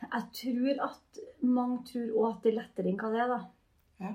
[0.00, 3.38] Jeg tror at mange tror òg at det er lettere enn hva det er, da.
[4.00, 4.12] Ja.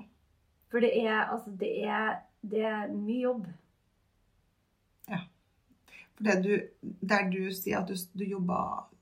[0.70, 3.46] For det er, altså, det er, det er mye jobb.
[6.16, 6.52] For det du,
[7.02, 8.58] der du sier at du, du jobba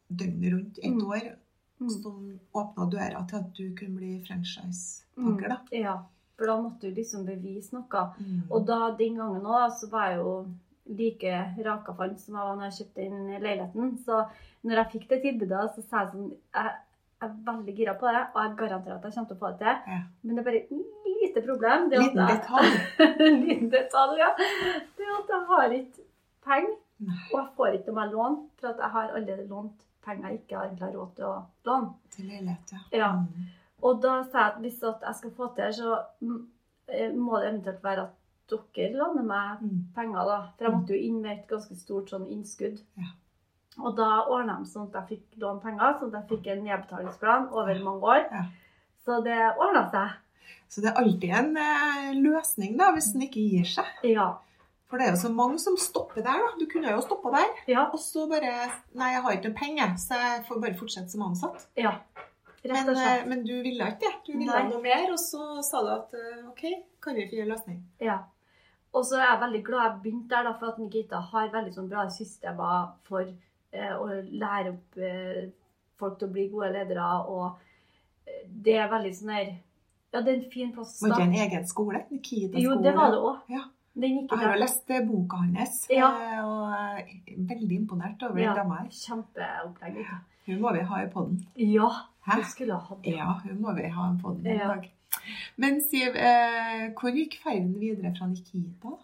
[0.08, 1.06] døgnet rundt ett Mm.
[1.08, 1.32] år,
[1.82, 1.88] Mm.
[1.90, 5.56] som åpna døra til at du kunne bli franchisepakker, da.
[5.72, 5.96] Ja.
[6.38, 8.04] For da måtte du liksom bevise noe.
[8.20, 8.42] Mm.
[8.50, 10.46] Og da, den gangen òg, så var jeg jo
[10.86, 13.98] like rakafant som jeg var når jeg kjøpte inn leiligheten.
[14.04, 14.24] Så
[14.64, 16.72] når jeg fikk det tilbudet, så sa jeg sånn Jeg
[17.22, 19.50] jeg er veldig gira på det, og jeg garanterer at jeg kommer til å få
[19.52, 19.76] det til.
[19.94, 19.98] Ja.
[20.24, 20.70] Men det er bare et
[21.06, 21.84] lite problem.
[21.90, 22.70] Det Liten detalj.
[23.46, 24.30] liten detalj, ja.
[24.96, 26.02] Det er at jeg har ikke
[26.46, 26.74] penger.
[27.32, 30.56] Og jeg får ikke noe lån, for at jeg har allerede lånt penger jeg ikke
[30.56, 31.34] har egentlig råd til å
[31.64, 31.92] låne.
[32.10, 32.78] Til leilighet, ja.
[32.98, 33.10] Ja.
[33.12, 33.46] Mm.
[33.82, 36.40] Og da sa jeg at hvis jeg skal få til, så mm,
[36.88, 38.18] eh, må det eventuelt være at
[38.76, 39.84] dere låner meg Mm.
[39.94, 40.38] penger, da.
[40.58, 42.80] For jeg måtte jo inn med et ganske stort sånn innskudd.
[42.98, 43.10] Ja.
[43.82, 46.64] Og da ordna de sånn at jeg fikk låne penger, sånn at jeg fikk en
[46.64, 48.26] nedbetalingsplan over mange år.
[48.30, 48.42] Ja.
[49.06, 50.10] Så det ordna seg.
[50.68, 53.84] Så det er alltid en eh, løsning da, hvis den ikke gir seg.
[54.04, 54.34] Ja.
[54.92, 56.36] For det er jo så mange som stopper der.
[56.44, 56.50] da.
[56.60, 57.54] Du kunne jo stoppa der.
[57.72, 57.86] Ja.
[57.88, 58.50] Og så bare
[58.92, 61.64] Nei, jeg har ikke noe penger, så jeg får bare fortsette som ansatt.
[61.80, 61.94] ja.
[62.62, 63.22] Rett Men, og slett.
[63.22, 64.10] eh, men du ville ikke det.
[64.26, 64.68] Du ville Nei.
[64.70, 66.60] noe mer, og så sa du at eh, OK,
[67.02, 67.80] kan vi finne en løsning?
[67.98, 68.20] Ja.
[68.92, 71.72] Og så er jeg veldig glad jeg begynte der, da, for at Nikita har veldig
[71.74, 74.06] sånn bra systemer for eh, å
[74.44, 75.48] lære opp eh,
[75.98, 77.08] folk til å bli gode ledere.
[77.32, 79.52] Og eh, det er veldig sånn her
[80.12, 82.04] Ja, det er en fin plass Var Var ikke en egen skole?
[82.12, 82.62] Nikita-skole?
[82.62, 83.42] Jo, det var det òg.
[83.56, 83.64] Ja.
[83.94, 86.08] Jeg har jo lest eh, boka hans, Ja.
[86.16, 87.04] eh, og er
[87.36, 88.54] veldig imponert over Ja.
[88.54, 88.88] den dama her.
[88.88, 90.06] Kjempeopplegg.
[90.46, 91.46] Hun må vi ha i poden.
[91.56, 91.88] Ja,
[92.26, 92.36] Hæ?
[92.38, 93.14] du skulle ha hatt det.
[93.16, 94.68] Ja, hun må vi ha i poden en Ja.
[94.68, 94.90] dag.
[95.56, 98.96] Men Siv, eh, hvor gikk ferden videre fra Nikita?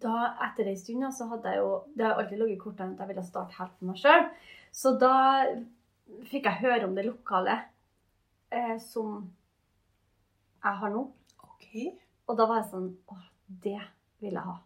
[0.00, 2.98] Da, etter ei stund, så hadde jeg jo Det har alltid ligget i kortene at
[2.98, 4.30] jeg ville starte helt for meg sjøl.
[4.72, 5.44] Så da
[6.24, 7.60] fikk jeg høre om det lokale
[8.52, 9.28] eh, som
[10.64, 11.10] jeg har nå.
[11.42, 11.98] Ok.
[12.28, 13.16] Og da var jeg sånn Å,
[13.62, 13.80] det
[14.26, 14.56] vil jeg ha.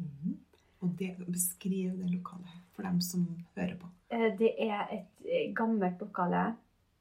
[0.00, 0.36] Mm.
[0.80, 3.24] Og det, beskriv det lokale for dem som
[3.56, 3.88] hører på.
[4.10, 6.44] Eh, det er et eh, gammelt lokale.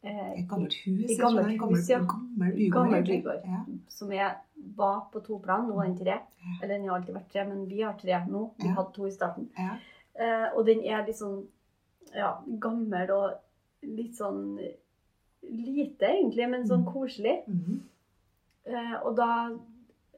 [0.04, 1.06] eh, Et gammelt hus?
[1.12, 2.00] et gammelt hus, ja.
[2.04, 2.74] gammel bygård.
[2.76, 3.46] Gammel bygård.
[3.48, 3.62] Ja.
[3.92, 4.36] Som er,
[4.76, 5.68] var på to plan.
[5.68, 6.18] Nå er den tre.
[6.44, 6.58] Ja.
[6.62, 8.44] Eller den har alltid vært tre, men vi har tre nå.
[8.60, 8.74] Vi Ja.
[8.80, 9.50] hadde to i starten.
[9.58, 9.78] Ja.
[10.56, 11.46] Og den er litt sånn
[12.16, 13.38] ja, gammel og
[13.84, 14.58] litt sånn
[15.44, 16.94] lite, egentlig, men sånn Mm.
[16.94, 17.38] koselig.
[17.48, 17.80] Mm
[18.70, 19.50] Eh, og da,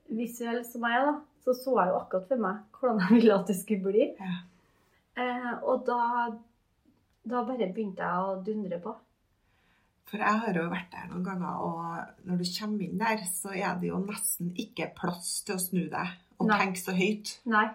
[0.09, 1.11] visuell som jeg da,
[1.43, 4.07] så så jeg jo akkurat for meg hvordan jeg ville at det skulle bli.
[4.19, 4.33] Ja.
[5.21, 6.01] Eh, og da,
[7.27, 8.93] da bare begynte jeg å dundre på.
[10.11, 13.53] For jeg har jo vært der noen ganger, og når du kommer inn der, så
[13.55, 16.57] er det jo nesten ikke plass til å snu deg og Nei.
[16.59, 17.35] tenke så høyt.
[17.47, 17.67] Nei.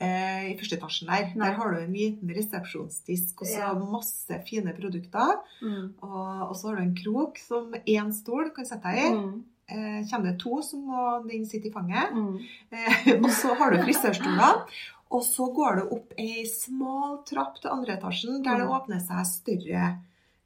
[0.00, 1.46] Eh, I første etasjen der, Nei.
[1.48, 3.70] der har du en liten resepsjonsdisk og så Ja.
[3.78, 5.38] masse fine produkter.
[5.62, 5.94] Mm.
[6.02, 9.14] Og, og så har du en krok som én stol kan sette deg i.
[9.14, 9.38] Mm.
[9.68, 12.12] Eh, kommer det to, som må den sitte i fanget.
[12.14, 12.38] Mm.
[12.72, 14.66] Eh, og så har du frisørstolene.
[15.10, 18.74] Og så går du opp ei smal trapp til andre etasjen, der det Mm.
[18.76, 19.98] åpner seg større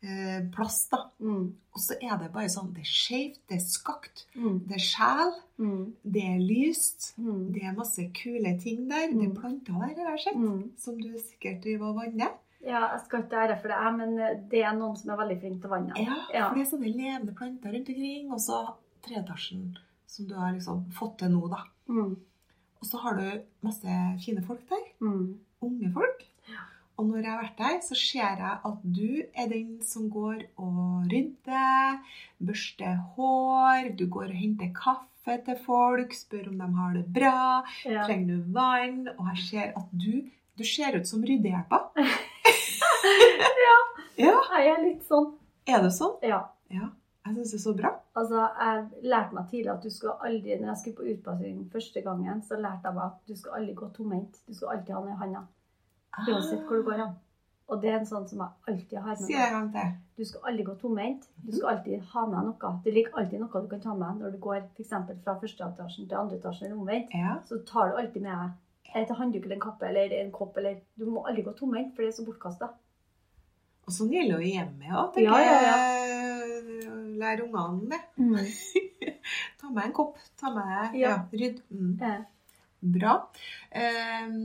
[0.03, 0.89] eh, plass.
[0.91, 0.99] da.
[1.21, 1.53] Mm.
[1.75, 4.59] Og så er det bare sånn Det er skjevt, det er skakt, Mm.
[4.67, 5.93] det er sjel, Mm.
[6.05, 7.13] det er lyst.
[7.19, 7.53] Mm.
[7.53, 9.07] Det er masse kule ting der.
[9.13, 10.71] Det er planter der, har jeg sett, Mm.
[10.77, 12.31] som du sikkert driver og vanner.
[12.65, 15.41] Ja, jeg skal ikke ære for det, men eh, det er noen som er veldig
[15.41, 15.93] flink til å vanne.
[15.97, 16.49] Ja, Ja.
[16.49, 18.33] for det er sånne levende planter rundt omkring.
[18.33, 18.75] Og så
[19.07, 21.63] treetasjen, som du har liksom fått til nå, da.
[21.89, 22.17] Mm.
[22.83, 23.27] Og så har du
[23.63, 24.85] masse fine folk der.
[25.01, 25.39] Mm.
[25.63, 26.25] Unge folk.
[26.51, 26.65] Ja.
[26.99, 30.43] Og når jeg har vært der, så ser jeg at du er den som går
[30.61, 32.01] og rydder,
[32.43, 37.63] børster hår, du går og henter kaffe til folk, spør om de har det bra,
[37.87, 38.05] Ja.
[38.07, 41.81] trenger du vann, og jeg ser at du, du ser ut som ryddehjelpa.
[43.67, 43.77] ja.
[44.21, 45.31] Ja, Jeg er litt sånn.
[45.67, 46.19] er det sånn?
[46.27, 46.43] Ja.
[46.73, 46.91] Ja,
[47.33, 47.91] jeg synes det er så bra.
[48.21, 52.05] Altså, jeg lærte meg tidlig at du skal aldri, når jeg skulle på utplassering første
[52.05, 54.41] gangen, så lærte jeg meg at du skal aldri gå tomhendt.
[54.47, 55.45] Du skal alltid ha noe i handa.
[56.29, 57.15] Uansett hvor du går hen.
[57.73, 59.93] Og det er en sånn som jeg alltid har med meg.
[60.19, 61.29] Du skal aldri gå tomhendt.
[61.41, 62.73] Du skal alltid ha med noe.
[62.85, 64.93] Det ligger alltid noe du kan ta med når du går f.eks.
[65.25, 67.15] fra første etasjen til andre etasjen eller omvendt.
[67.17, 67.39] Ja.
[67.49, 68.61] Så tar du alltid med deg
[68.93, 72.05] et håndduk eller en kappe eller en kopp eller Du må aldri gå tomhendt, for
[72.05, 72.69] det er så bortkasta.
[73.83, 75.55] Og sånn gjelder jo hjemme òg, tenker Ja, ja,
[77.29, 77.39] jeg.
[77.39, 78.03] Lær ungene det.
[78.19, 79.17] Mm.
[79.61, 80.19] Ta med en kopp.
[80.41, 81.09] Ta med Ja.
[81.09, 81.63] ja, rydd.
[81.71, 81.97] Mm.
[82.01, 82.15] Ja.
[82.99, 83.15] Bra.
[83.71, 84.37] Eh,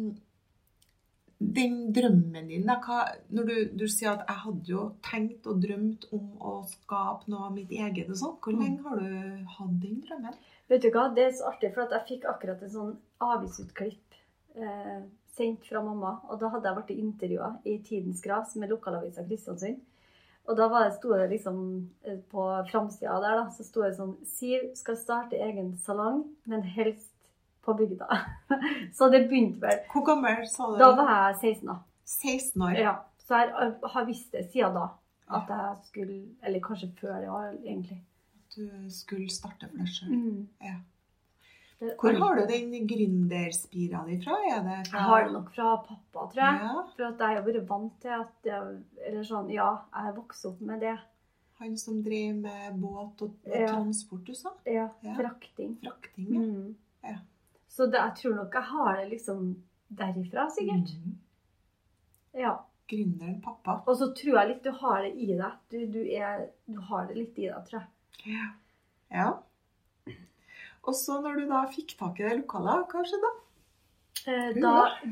[1.40, 5.60] den drømmen din, da, hva, når du, du sier at jeg hadde jo tenkt og
[5.62, 8.64] drømt om å skape noe av mitt eget og sånn, hvor Mm.
[8.64, 10.40] lenge har du hatt den drømmen?
[10.70, 14.18] Vet du hva, det er så artig, for jeg fikk akkurat en sånn avisutklipp
[14.58, 15.04] eh,
[15.38, 16.16] sendt fra mamma.
[16.32, 19.78] Og da hadde jeg vært intervjua i Tidens Gras med lokalavisa Kristiansund.
[20.48, 21.58] Og da var det, sto det liksom
[22.08, 26.64] eh, på framsida der, da, så sto det sånn Siv skal starte egen salong, men
[26.64, 27.10] helst
[27.68, 28.08] på bygda.
[28.98, 30.78] så det begynte vel Hvor gammel sa du?
[30.80, 31.78] Da var jeg 16, da.
[32.08, 32.78] 16 år.
[32.80, 32.94] Ja.
[33.28, 34.86] Så jeg har visst det siden da.
[35.28, 37.98] At jeg skulle Eller kanskje før det, ja, egentlig.
[38.38, 40.14] At Du skulle starte for deg sjøl.
[40.14, 40.46] Mm.
[40.64, 40.78] Det-
[41.78, 44.38] Hvor har du den gründerspira di fra?
[44.50, 46.62] Er det fra Jeg har det nok fra pappa, tror jeg.
[46.64, 50.16] Ja, For at jeg har vært vant til at jeg, Eller sånn, ja, jeg har
[50.18, 50.96] vokst opp med det.
[51.60, 53.68] han som driver med båt og, og Ja.
[53.68, 54.50] transport, du sa?
[54.66, 55.14] Ja, Ja.
[55.18, 55.78] Frakting.
[55.82, 56.40] Frakting, ja.
[56.42, 56.76] Mm.
[57.04, 57.16] Ja.
[57.68, 59.56] Så det, jeg tror nok jeg har det liksom
[59.90, 60.92] derifra, sikkert.
[61.06, 61.16] Mm.
[62.34, 62.58] Ja.
[62.88, 63.82] Gründeren pappa.
[63.88, 65.52] Og så tror jeg litt du har det i deg.
[65.70, 67.88] Du, du, er, du har det litt i deg, tror jeg.
[68.34, 68.48] Ja.
[69.12, 69.28] ja.
[70.88, 73.34] Og så når du da fikk tak i det lokalet, hva skjedde da?
[74.28, 74.72] Eh, Da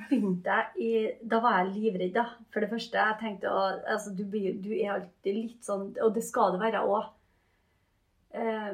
[0.09, 2.25] begynte jeg i Da var jeg livredd, da.
[2.53, 2.97] For det første.
[2.97, 3.61] Jeg tenkte å
[3.93, 7.11] Altså, du, du er alltid litt sånn Og det skal det være òg.
[8.35, 8.71] Eh,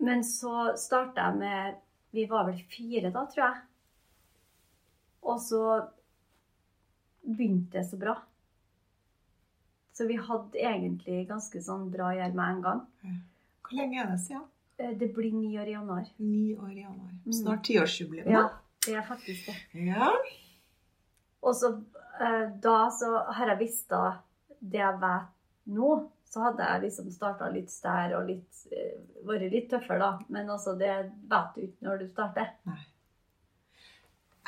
[0.00, 1.80] men så starta jeg med
[2.12, 3.62] Vi var vel fire da, tror jeg.
[5.30, 5.62] Og så
[7.22, 8.14] begynte det så bra.
[9.94, 12.80] Så vi hadde egentlig ganske sånn bra gjær med en gang.
[13.66, 14.46] Hvor lenge er det siden?
[14.80, 16.06] Eh, Det blir ni år i januar.
[16.18, 17.10] Ni år i januar.
[17.26, 17.32] Mm.
[17.32, 18.30] Snart tiårsjubileum.
[18.32, 18.46] Ja,
[18.86, 19.56] det er faktisk det.
[19.86, 20.10] ja.
[21.42, 21.70] Og så
[22.20, 24.18] eh, da så har jeg visst da
[24.60, 25.28] det jeg vet
[25.72, 25.90] nå,
[26.30, 30.10] så hadde jeg liksom starta litt stær og litt, eh, vært litt tøffere, da.
[30.28, 30.90] Men altså, det
[31.30, 32.50] vet du ikke når du starter.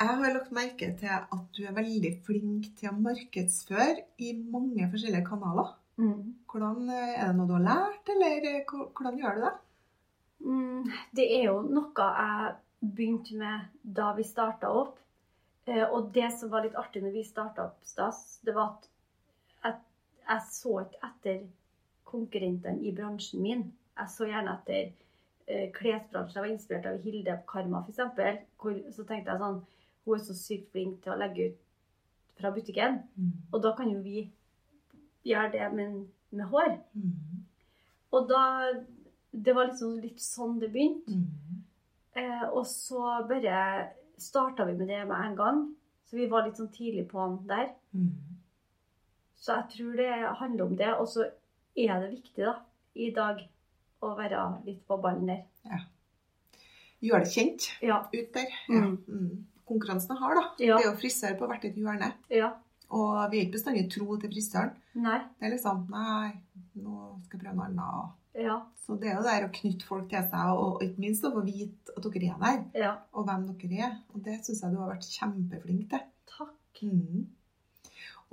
[0.03, 4.87] Jeg har lagt merke til at du er veldig flink til å markedsføre i mange
[4.91, 5.73] forskjellige kanaler.
[6.49, 9.53] Hvordan, eh, er det noe du har lært, eller hvordan gjør du det?
[10.43, 14.97] Mm, det er jo noe jeg begynte med da vi starta opp.
[15.65, 18.75] Eh, Og det som var litt artig når vi starta opp Stas, det var
[19.63, 19.79] at
[20.27, 21.39] jeg, så ikke etter
[22.03, 23.63] konkurrentene i bransjen min.
[23.97, 24.91] Jeg så gjerne etter
[25.47, 26.35] eh, klesbransjen.
[26.35, 28.95] Jeg var inspirert av Hilde Karma, f.eks.
[28.95, 29.61] Så tenkte jeg sånn
[30.03, 31.59] Hun er så sykt flink til å legge ut
[32.39, 32.99] fra butikken.
[33.53, 34.25] Og da kan jo vi
[35.23, 36.01] gjøre det med,
[36.31, 36.73] med hår.
[36.99, 37.45] Mm.
[38.11, 38.41] Og da
[39.33, 41.11] Det var liksom litt sånn det begynte.
[41.11, 41.63] Mm.
[42.15, 43.89] Eh, og så bare
[44.21, 45.63] starta vi med det med en gang.
[46.05, 47.71] Så vi var litt sånn tidlig på den der.
[47.93, 48.11] Mm.
[49.41, 50.91] Så jeg tror det handler om det.
[50.99, 51.25] Og så
[51.75, 52.53] er det viktig da,
[52.95, 53.41] i dag
[54.03, 55.87] å være litt på ballen der.
[57.03, 57.97] Gjør det kjent Ja.
[58.13, 58.47] ut der.
[58.69, 58.79] Ja.
[58.85, 58.97] Mm.
[59.07, 59.45] Mm.
[59.67, 60.43] Konkurransen hard, da.
[60.63, 60.77] Ja.
[60.77, 62.13] Det er jo frisør på hvert et hjørne.
[62.29, 62.53] ja.
[62.93, 64.75] Og vi er ikke bestandig tro til frisøren.
[65.01, 65.17] Nei.
[65.39, 66.29] Det er liksom Nei,
[66.77, 68.11] nå skal jeg prøve noe annet.
[68.35, 68.57] Ja.
[68.85, 71.31] Så det er jo der å knytte folk til seg, og, og ikke minst å
[71.35, 72.93] få vite at dere er der, Ja.
[73.13, 73.93] og hvem dere er.
[74.13, 76.03] Og det syns jeg du har vært kjempeflink til.
[76.33, 76.81] Takk.
[76.83, 77.27] Mm.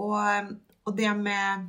[0.01, 0.55] Og,
[0.89, 1.67] og det med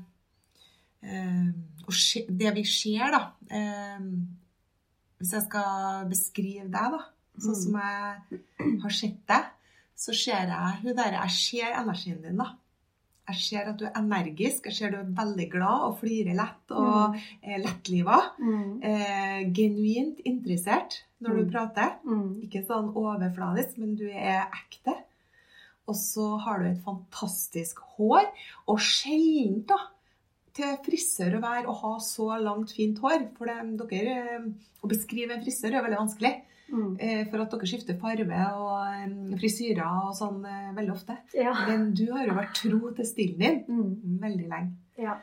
[1.04, 1.50] eh,
[1.92, 3.20] se, Det vi ser, da
[3.52, 4.06] eh,
[5.20, 7.02] Hvis jeg skal beskrive deg, da,
[7.38, 7.62] sånn Mm.
[7.62, 9.52] som jeg har sett deg,
[9.96, 12.48] så ser jeg hun der, jeg ser energien din, da.
[13.32, 16.74] Jeg ser at du er energisk, jeg ser du er veldig glad og flirer lett
[16.76, 18.18] og er lettliva.
[18.40, 18.82] Mm.
[18.84, 21.52] Eh, genuint interessert når du Mm.
[21.52, 21.96] prater.
[22.06, 22.42] Mm.
[22.48, 24.96] Ikke sånn overfladisk, men du er ekte.
[25.88, 28.28] Og så har du et fantastisk hår,
[28.68, 29.78] og sjeldent da,
[30.54, 33.28] til frisør å være og ha så langt, fint hår.
[33.38, 34.48] For det, dere, eh,
[34.84, 36.34] å beskrive en frisør er veldig vanskelig,
[36.72, 36.96] Mm.
[37.02, 40.42] eh, for at dere skifter farge og eh, frisyrer og sånn
[40.78, 41.18] veldig ofte.
[41.36, 41.52] Ja.
[41.68, 44.20] Men du har jo vært tro til stilen din Mm.
[44.22, 44.72] veldig lenge.
[44.98, 45.18] Ja.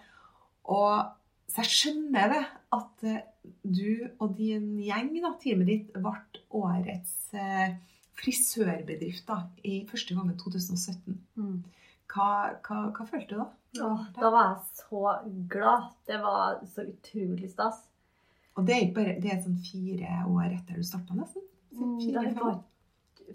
[0.66, 1.06] Og
[1.48, 3.24] så jeg skjønner det at
[3.64, 6.12] du og din gjeng, da, teamet ditt, ble
[6.52, 7.30] årets
[8.18, 11.18] frisørbedrift da, i første gang i 2017.
[11.38, 11.62] Mm.
[12.08, 12.28] Hva,
[12.64, 13.48] hva, hva følte du da?
[13.84, 15.02] Åh, da var jeg så
[15.52, 15.88] glad.
[16.08, 17.82] Det var så utrolig stas.
[18.56, 21.44] Og det er ikke bare det er sånn fire år etter du starta, nesten?
[21.76, 22.64] Mm, Fire, fem var-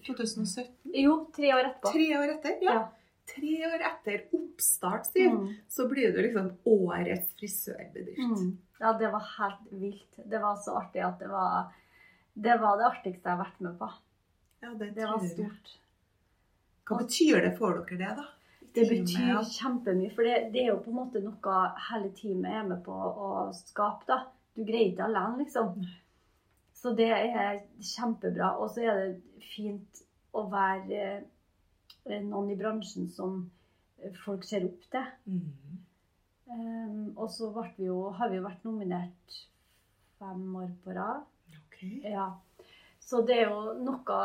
[0.03, 0.73] 2017?
[0.97, 1.91] Jo, tre år etterpå.
[1.93, 2.57] Tre år etter?
[2.65, 2.73] Ja.
[2.73, 2.87] Ja.
[3.29, 5.53] Tre år etter oppstart, Siv, Mm.
[5.69, 8.19] så blir du liksom årets frisørbedrift.
[8.19, 8.57] Mm.
[8.81, 10.17] Ja, det var helt vilt.
[10.29, 11.71] Det var så artig at det var
[12.35, 13.87] Det var det artigste jeg har vært med på.
[14.63, 15.77] Ja, det, Det var stort.
[16.87, 18.25] Hva betyr det for dere, det, da?
[18.73, 19.41] Det betyr ja.
[19.45, 21.57] kjempemye, for det, det er jo på en måte noe
[21.89, 24.07] hele teamet er med på å skape.
[24.09, 24.23] da.
[24.53, 25.75] Du greier ikke alene, liksom.
[26.77, 28.55] Så det er kjempebra.
[28.61, 33.43] Og så er det fint å være eh, noen i bransjen som
[34.23, 35.09] folk ser opp til.
[35.29, 35.81] Mm.
[36.53, 38.11] Um, og så har vi jo
[38.43, 39.37] vært nominert
[40.19, 41.23] fem år på rad.
[41.61, 41.79] Ok.
[42.03, 42.27] Ja.
[43.03, 44.19] Så det er jo noe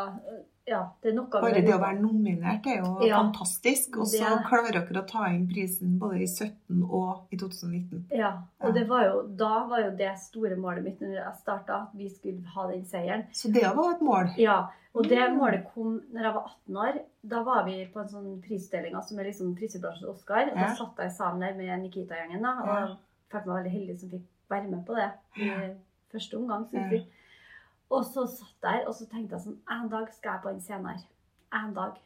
[0.68, 3.22] Ja, det er noe Bare det å være nominert er jo Ja.
[3.22, 3.96] fantastisk.
[3.96, 8.04] Og så er klarer dere å ta inn prisen både i 17 og i 2019.
[8.12, 8.72] Ja, og Ja.
[8.76, 12.08] det var jo, da var jo det store målet mitt når jeg starta, at vi
[12.10, 13.24] skulle ha den seieren.
[13.32, 14.34] Så det var et mål.
[14.36, 15.38] Ja, og det Mm.
[15.38, 17.00] målet kom når jeg var 18 år.
[17.26, 20.48] Da var vi på en sånn prisutdeling som er liksom prisbransjens Oscar.
[20.50, 22.96] Og da satt jeg sammen der med Nikita-gjengen, og
[23.30, 25.74] følte meg veldig heldig som fikk være med på det i
[26.12, 26.98] første omgang, synes Ja.
[27.88, 30.52] Og så satt jeg der, og så tenkte jeg sånn En dag skal jeg på
[30.52, 31.06] den scenen her.
[31.62, 31.96] En dag.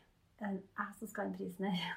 [0.43, 1.91] Er jeg som skal ha den prisen her.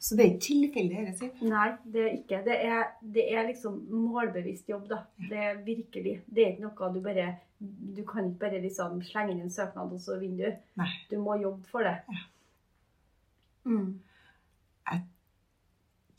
[0.00, 1.42] Så det er ikke tilfeldig, dette, Siv?
[1.44, 2.38] Nei, det er ikke.
[2.46, 5.02] Det er, det er liksom målbevisst jobb, da.
[5.20, 6.14] Det er virkelig.
[6.24, 7.26] Det er ikke noe du bare
[7.60, 10.64] Du kan ikke bare liksom slenge inn en søknad, og så vinner du.
[10.80, 10.88] Nei.
[11.10, 11.98] Du må jobbe for det.
[12.08, 12.24] Ja.
[13.68, 13.92] Mm.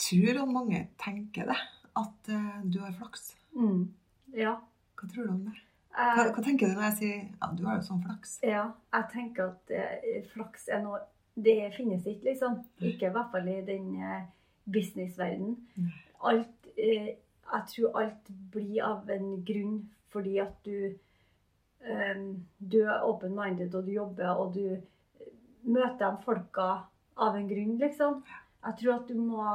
[0.05, 1.57] Tror at mange tenker det,
[1.97, 3.31] at eh, du har flaks.
[3.55, 3.87] Mm.
[4.35, 4.57] Ja.
[4.99, 5.55] Hva tror du om det?
[5.95, 8.37] Hva, hva tenker du når jeg sier ja, du har jo sånn flaks?
[8.43, 10.99] ja, jeg tenker at eh, flaks er noe
[11.35, 12.53] Det finnes ikke, liksom.
[12.79, 14.21] Ikke i hvert fall i den eh,
[14.71, 15.57] businessverdenen.
[16.23, 17.15] Alt eh,
[17.51, 19.81] Jeg tror alt blir av en grunn
[20.15, 20.95] fordi at du
[21.83, 22.23] eh,
[22.59, 25.31] Du er open-minded, og du jobber, og du eh,
[25.63, 26.69] møter de folka
[27.15, 28.23] av en grunn, liksom.
[28.65, 29.45] Jeg tror at du må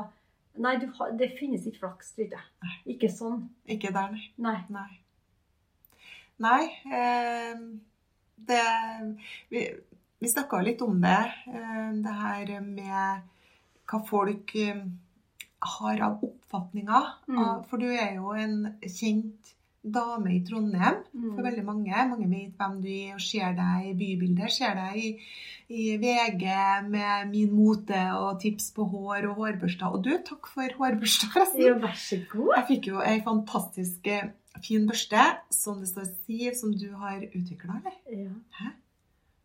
[0.61, 2.75] Nei, du det finnes ikke flaks, tror jeg.
[2.93, 3.45] Ikke sånn.
[3.71, 4.27] Ikke der, nei.
[4.37, 4.59] Nei.
[4.69, 4.89] Nei.
[6.41, 7.61] Nei eh,
[8.51, 8.63] det,
[9.53, 9.65] Vi,
[10.21, 11.19] vi snakka litt om det.
[11.53, 13.29] Eh, det her med
[13.91, 14.83] hva folk eh,
[15.77, 17.09] har av oppfatninger.
[17.29, 17.39] Mm.
[17.45, 21.31] Av, for du er jo en kjent dame i Trondheim Mm.
[21.35, 22.03] for veldig mange.
[22.11, 24.49] Mange vet hvem du er og ser deg i bybilder.
[24.53, 25.09] Ser deg i,
[25.73, 26.45] i VG
[26.89, 29.89] med min mote og tips på hår og hårbørster.
[29.97, 31.65] Og du, takk for hårbørsta, forresten.
[31.65, 32.53] Jo, vær så god.
[32.59, 34.29] Jeg fikk jo ei fantastisk eh,
[34.65, 35.23] fin børste
[35.55, 37.99] som det står Siv, som du har utvikla, eller?
[38.11, 38.73] Ja.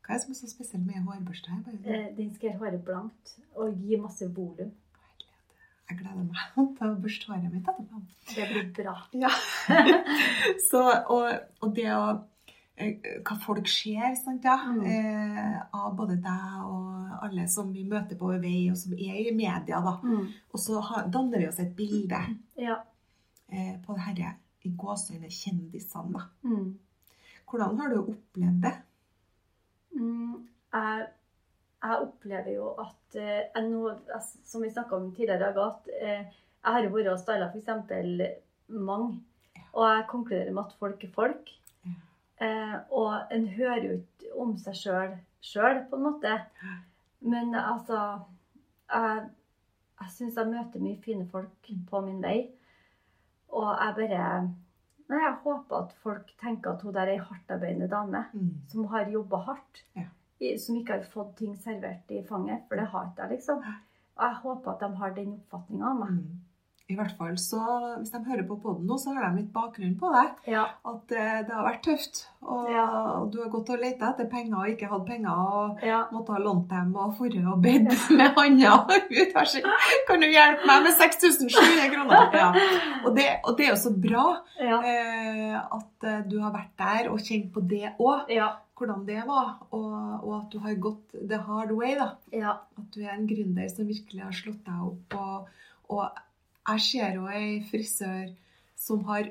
[0.06, 1.78] Hva er det som er så spesielt med hårbørste her?
[1.86, 4.72] Eh, Den skal gjøre håret blankt og gi masse volum.
[5.90, 6.38] jeg gleder meg
[6.78, 8.02] til å børste håret mitt etterpå.
[8.36, 8.96] Det blir bra.
[9.14, 9.30] Ja.
[10.70, 10.82] så,
[11.14, 11.28] og,
[11.62, 12.06] og det å
[12.78, 14.58] eh, Hva folk ser, sant, ja.
[14.66, 14.86] Mm.
[14.86, 19.34] Eh, av både deg og alle som vi møter på vei, og som er i
[19.34, 19.96] media, da.
[20.04, 20.26] Mm.
[20.54, 22.20] Og så har, danner vi oss et bilde
[22.62, 22.82] Ja.
[23.50, 24.34] eh, på det herre
[24.66, 26.26] i gåseøyne kjendisene, da.
[26.48, 26.72] Mm.
[27.50, 28.74] Hvordan har du opplevd det?
[29.96, 30.48] Mm.
[30.74, 31.06] Jeg,
[31.86, 33.94] jeg opplever jo at eh, nå,
[34.44, 36.26] Som vi snakka om tidligere, at eh,
[36.66, 37.70] jeg har vært og styla f.eks.
[38.68, 39.22] mange.
[39.76, 41.54] Og jeg konkluderer med at folk er folk.
[41.86, 41.96] Ja.
[42.46, 46.40] Eh, og en hører jo ikke om seg sjøl sjøl, på en måte.
[47.26, 48.02] Men altså
[48.90, 49.30] Jeg,
[50.02, 52.38] jeg syns jeg møter mye fine folk på min vei.
[53.56, 54.28] Og jeg bare
[55.06, 58.48] Nei, jeg håper at folk tenker at hun der er ei hardtarbeidende dame Mm.
[58.68, 59.84] som har jobba hardt.
[59.96, 60.08] Ja.
[60.58, 63.62] Som ikke har fått ting servert i fanget, for det har ikke jeg, liksom.
[64.18, 66.10] Og jeg håper at de har den oppfatninga av meg.
[66.10, 66.42] Mm.
[66.86, 67.58] I hvert fall så,
[67.98, 70.26] Hvis de hører på podden nå, så har de litt bakgrunn på det.
[70.54, 70.66] Ja.
[70.86, 72.20] At eh, det har vært tøft.
[72.46, 72.84] Og, Ja.
[73.24, 75.32] og du har gått og leita etter penger og ikke hatt penger.
[75.34, 76.04] Og ja.
[76.14, 79.34] måtte ha lånt dem og forre og bedt med handa ut.
[80.12, 82.30] Kan du hjelpe meg med 6700 kroner?
[82.42, 82.52] Ja.
[83.06, 84.26] Og, det, og det er jo så bra
[84.62, 88.30] eh, at eh, du har vært der og kjent på det òg.
[88.34, 88.52] Ja.
[88.76, 89.56] Hvordan det var.
[89.72, 89.90] Og,
[90.22, 91.96] og at du har gått the hard way.
[91.98, 92.12] da.
[92.36, 92.58] Ja.
[92.78, 95.18] At du er en gründer som virkelig har slått deg opp.
[95.18, 95.50] Og,
[95.96, 96.22] og
[96.68, 98.34] jeg ser jo ei frisør
[98.76, 99.30] som har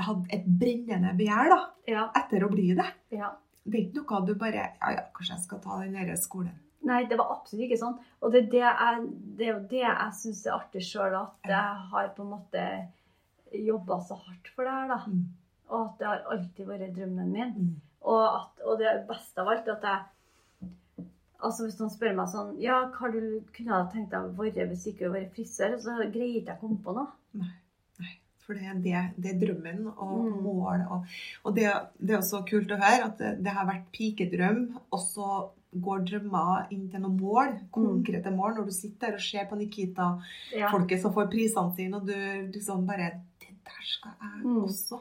[0.00, 2.10] hatt et brennende begjær da, Ja.
[2.16, 2.86] etter å bli det.
[3.10, 3.32] ja.
[3.64, 6.54] Det er ikke noe du bare Ja, ja, kanskje jeg skal ta den der skolen.
[6.82, 7.98] Nei, det var absolutt ikke sånn.
[8.22, 12.08] Og det er, det jeg, er det jeg syns er artig sjøl, at jeg har
[12.16, 12.62] på en måte
[13.52, 14.98] jobba så hardt for det her, da.
[15.06, 15.26] Mm.
[15.70, 17.52] Og at det har alltid vært drømmen min.
[17.58, 17.74] Mm.
[18.00, 20.00] Og, at, og det beste av alt er at jeg
[21.42, 24.66] Altså Hvis noen spør meg sånn Ja, hva du kunne ha tenkt deg å være
[24.68, 25.78] hvis du ikke hadde vært frisør?
[25.80, 27.06] Så greier ikke jeg å komme på noe.
[27.40, 27.52] Nei.
[28.00, 28.12] Nei.
[28.44, 30.42] For det det, det er drømmen og Mm.
[30.42, 30.84] mål.
[30.90, 31.06] Og,
[31.44, 31.68] og det,
[32.00, 36.66] det er også kult å høre at det, har vært pikedrøm, og så går drømmer
[36.74, 41.02] inn til noen mål, konkrete mål, når du sitter der og ser på Nikita-folket Ja.
[41.02, 44.64] som får prisene sine, og du liksom bare Det der skal jeg Mm.
[44.64, 45.00] også.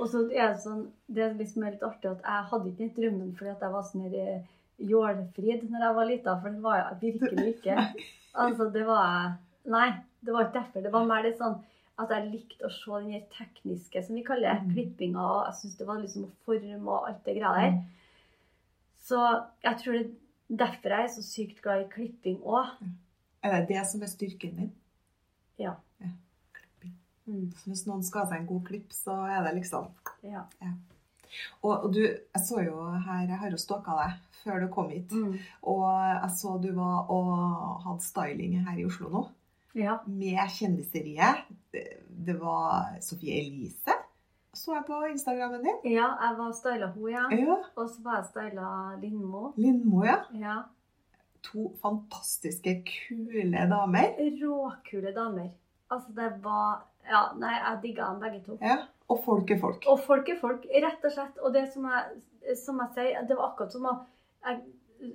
[0.00, 2.94] Og så er det sånn Det er liksom litt artig at jeg hadde ikke den
[2.96, 4.42] drømmen fordi at jeg var sånn her eh,
[4.80, 7.76] jålfrid når jeg var lita, for det var jeg virkelig ikke.
[8.34, 9.36] Altså, det var
[9.70, 9.90] Nei,
[10.24, 10.80] det var ikke derfor.
[10.82, 11.58] Det var mer litt sånn
[12.00, 14.70] at jeg likte å se den tekniske, som vi kaller det, Mm.
[14.72, 17.74] klippinga, og jeg syns det var liksom å forme og alt det greia der.
[19.04, 19.18] Så
[19.62, 22.72] jeg tror det er derfor jeg er så sykt glad i klipping òg.
[23.44, 24.72] Er det det som er styrken din?
[25.58, 25.74] Ja.
[26.56, 26.94] Klipping.
[27.28, 27.52] Mm.
[27.66, 29.88] Hvis noen skal ha seg en god klipp, så er det liksom
[30.24, 30.44] Ja.
[31.62, 34.88] Og, og du, jeg så jo her, jeg har jo stalka deg før du kom
[34.92, 35.12] hit.
[35.12, 35.34] Mm.
[35.68, 39.24] Og jeg så du var og hadde styling her i Oslo nå.
[39.76, 39.98] ja.
[40.06, 41.44] Med kjendiseriet.
[41.72, 43.96] Det, det var Sofie Elise.
[44.56, 45.76] Så jeg på Instagrammen din.
[45.92, 47.26] Ja, jeg var styla henne, ja.
[47.38, 47.56] Ja.
[47.78, 48.70] Og så var jeg styla
[49.00, 49.52] Lindmo.
[49.60, 50.16] Lindmo, ja.
[50.34, 50.56] Ja.
[51.46, 54.16] To fantastiske, kule damer.
[54.40, 55.52] Råkule damer.
[55.90, 58.58] Altså, det var Ja, nei, jeg digga dem begge to.
[58.60, 58.74] Ja.
[59.10, 59.86] Og folk er folk.
[59.90, 61.40] Og folk er folk, rett og slett.
[61.42, 62.20] Og det som jeg
[62.56, 63.94] som jeg sier, det var akkurat som å,
[64.46, 64.60] jeg,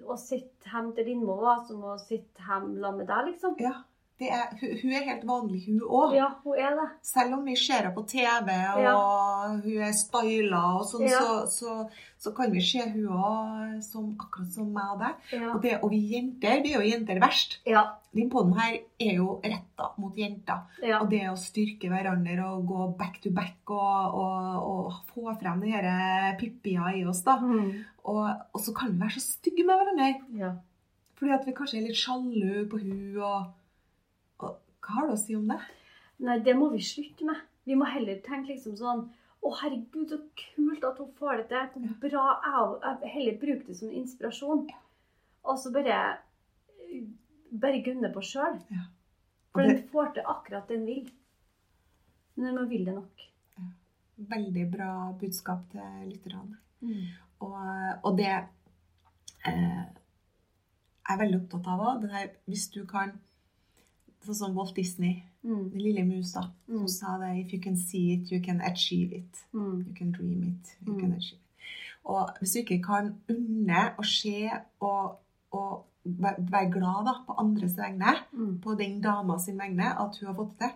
[0.05, 3.57] å sitte hjemme til Lindmo var som å sitte hjemme sammen med deg, liksom.
[3.61, 3.75] Ja.
[4.15, 6.13] Det er, hun, er helt vanlig, hun òg.
[6.15, 6.85] Ja, hun er det.
[7.03, 8.93] Selv om vi ser henne på TV, og Ja.
[9.65, 11.19] hun er styla og sånn, Ja.
[11.19, 11.73] så, så,
[12.23, 15.15] så kan vi se hun òg som, akkurat som meg og deg.
[15.35, 15.49] Ja.
[15.53, 17.57] Og, det, og vi jenter, vi er jo jenter verst.
[17.67, 17.83] Ja.
[18.15, 20.63] Den poden her er jo retta mot jenter.
[21.01, 25.59] Og det å styrke hverandre og gå back to back og, og, og få frem
[25.65, 27.35] den her pippia i oss, da.
[27.43, 27.83] Mm.
[28.07, 28.23] Og,
[28.55, 30.09] og så kan vi være så stygge med hverandre.
[30.39, 30.53] ja.
[31.15, 33.45] Fordi at vi kanskje er litt sjalu på hun og
[34.85, 35.59] Hva har du å si om det?
[36.25, 37.41] Nei, det må vi slutte med.
[37.65, 39.07] Vi må heller tenke liksom sånn
[39.45, 41.83] Å, herregud, så kult at hun får det til.
[41.85, 44.63] Hvor bra jeg vil heller bruke det som inspirasjon.
[45.45, 45.99] Og så bare
[47.55, 48.57] Bare gunne på sjøl.
[48.73, 48.87] Ja.
[49.53, 51.05] For den får til akkurat den vil.
[52.35, 53.21] Men den vil det nok.
[54.33, 56.57] Veldig bra budskap til lytterne.
[56.81, 57.05] Mm.
[57.45, 57.61] Og,
[58.07, 59.85] og det eh,
[61.05, 62.09] er veldig opptatt av òg.
[62.49, 63.13] Hvis du kan
[64.25, 65.69] Sånn som Walt Disney, Mm.
[65.71, 66.77] den lille musa, Mm.
[66.77, 69.45] som sa det If you can see it, you can achieve it.
[69.53, 69.85] Mm.
[69.87, 70.99] You can dream it, you Mm.
[70.99, 71.63] can achieve it.
[72.05, 74.49] Og hvis du ikke kan unne og se
[74.79, 75.19] og,
[75.51, 78.59] og være glad da, på andres vegne, Mm.
[78.61, 80.69] på den dama sin vegne, at hun har fått det til,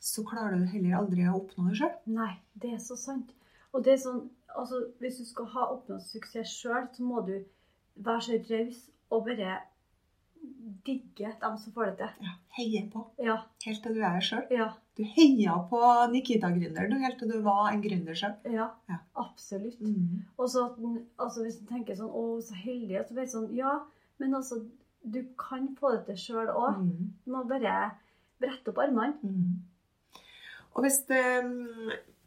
[0.00, 1.92] så klarer du heller aldri å oppnå det sjøl.
[2.06, 2.32] Nei,
[2.62, 3.30] det er så sant.
[3.72, 4.28] Og det er sånn,
[4.58, 7.44] altså, hvis du skal ha oppnådd suksess sjøl, så må du
[7.96, 9.58] være så raus og bare
[10.84, 12.24] digge dem som får det til.
[12.26, 13.02] Ja, heier på.
[13.22, 14.44] Ja, Helt til du er sjøl.
[14.52, 15.80] ja, Du heia på
[16.12, 18.34] Nikita-gründeren helt til du var en gründer sjøl.
[18.52, 18.68] ja.
[18.88, 18.98] Ja.
[19.16, 19.80] Absolutt.
[19.80, 20.22] Mm.
[20.38, 20.68] Og så
[21.18, 23.00] altså, hvis du tenker sånn Å, så heldig.
[23.08, 23.78] Så blir det sånn Ja,
[24.18, 24.60] men altså,
[25.02, 26.78] du kan få det til sjøl òg.
[26.80, 27.12] Mm.
[27.24, 27.90] Du må bare
[28.40, 29.16] brette opp armene.
[29.22, 29.62] Mm.
[30.74, 31.24] Og hvis det,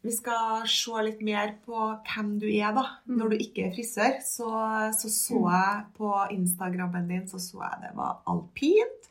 [0.08, 1.76] vi skal se litt mer på
[2.08, 2.84] hvem du er, da.
[3.04, 3.16] Mm.
[3.20, 4.48] Når du ikke er frisør, så
[4.96, 9.08] så, så jeg på Instagrammen din så så jeg det var alpint.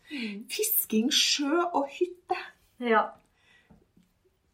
[0.49, 2.37] Fisking, sjø og hytte.
[2.81, 3.03] Ja.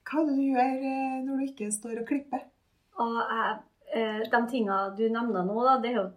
[0.08, 2.44] Hva er det du gjør eh, når du ikke står og klipper?
[3.04, 3.54] Og jeg,
[3.98, 6.08] eh, de tinga du nevner nå, da, det er jo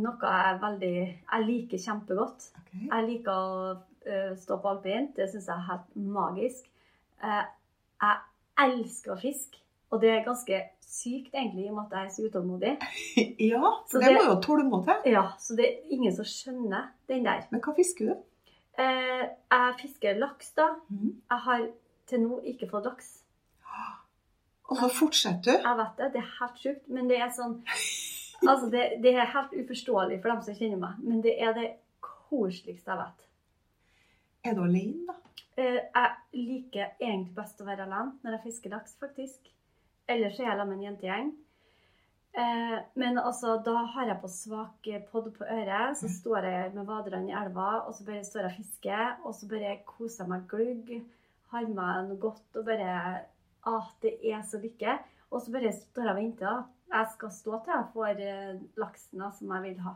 [0.00, 2.48] noe jeg veldig Jeg liker kjempegodt.
[2.62, 2.86] Okay.
[2.86, 3.58] Jeg liker å
[4.06, 5.12] eh, stå på alpint.
[5.18, 6.70] Det syns jeg er helt magisk.
[7.24, 8.16] Jeg
[8.64, 9.63] elsker å fiske.
[9.94, 12.72] Og det er ganske sykt, egentlig, i og med at jeg er så utålmodig.
[13.52, 15.12] Ja, Så det, det- må jo tålmodighet til.
[15.14, 17.44] Ja, Så det er ingen som skjønner den der.
[17.50, 18.14] Men hva fisker du?
[18.78, 19.24] Eh,
[19.54, 20.66] jeg fisker laks, da.
[20.90, 21.12] Mm.
[21.30, 21.66] Jeg har
[22.10, 23.12] til nå ikke fått laks.
[24.70, 25.68] Og så fortsetter du.
[25.68, 27.60] Jeg vet det, det er helt sjukt, men det er sånn
[28.44, 31.68] Altså, det, det er helt uforståelig for dem som kjenner meg, men det er det
[32.04, 33.22] koseligste jeg vet.
[34.50, 35.14] Er du alene, da?
[35.56, 39.48] Eh, jeg liker egentlig best å være alene når jeg fisker laks, faktisk.
[40.08, 41.32] Ellers er jeg sammen med en jentegjeng.
[42.34, 46.86] Eh, men altså, da har jeg på svak podd på øret, så står jeg med
[46.88, 50.32] vaderne i elva, og så bare står jeg og fisker, og så bare koser jeg
[50.32, 50.90] meg glugg,
[51.54, 52.96] har meg noe godt og bare
[53.66, 54.98] Ah, det er så lykke.
[55.32, 56.56] Og så bare står jeg og venter.
[56.92, 59.94] Jeg skal stå til jeg får eh, laksen da, som jeg vil ha.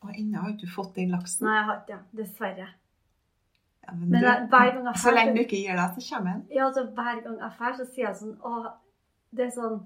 [0.00, 1.44] Og ennå har ikke du fått den laksen.
[1.44, 1.98] Nei, jeg har ikke det.
[2.22, 2.68] Dessverre.
[3.84, 6.06] Ja, men Men du, jeg- hver gang jeg så lenge du ikke gir deg, så
[6.14, 6.46] kommer den.
[6.56, 8.72] Ja, altså Hver gang jeg drar, så sier jeg sånn Å,
[9.36, 9.78] det er sånn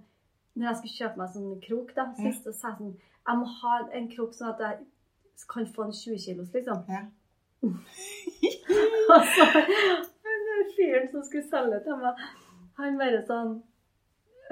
[0.58, 3.50] Når jeg skulle kjøpe meg sånn krok, da, sist, så sa jeg sånn Jeg må
[3.60, 4.76] ha en krok sånn at jeg
[5.50, 6.82] kan få en 20 kilos, liksom.
[6.90, 7.06] Ja.
[9.10, 9.46] Og så
[10.76, 12.22] fyren som skulle selge til meg,
[12.80, 13.52] han bare sånn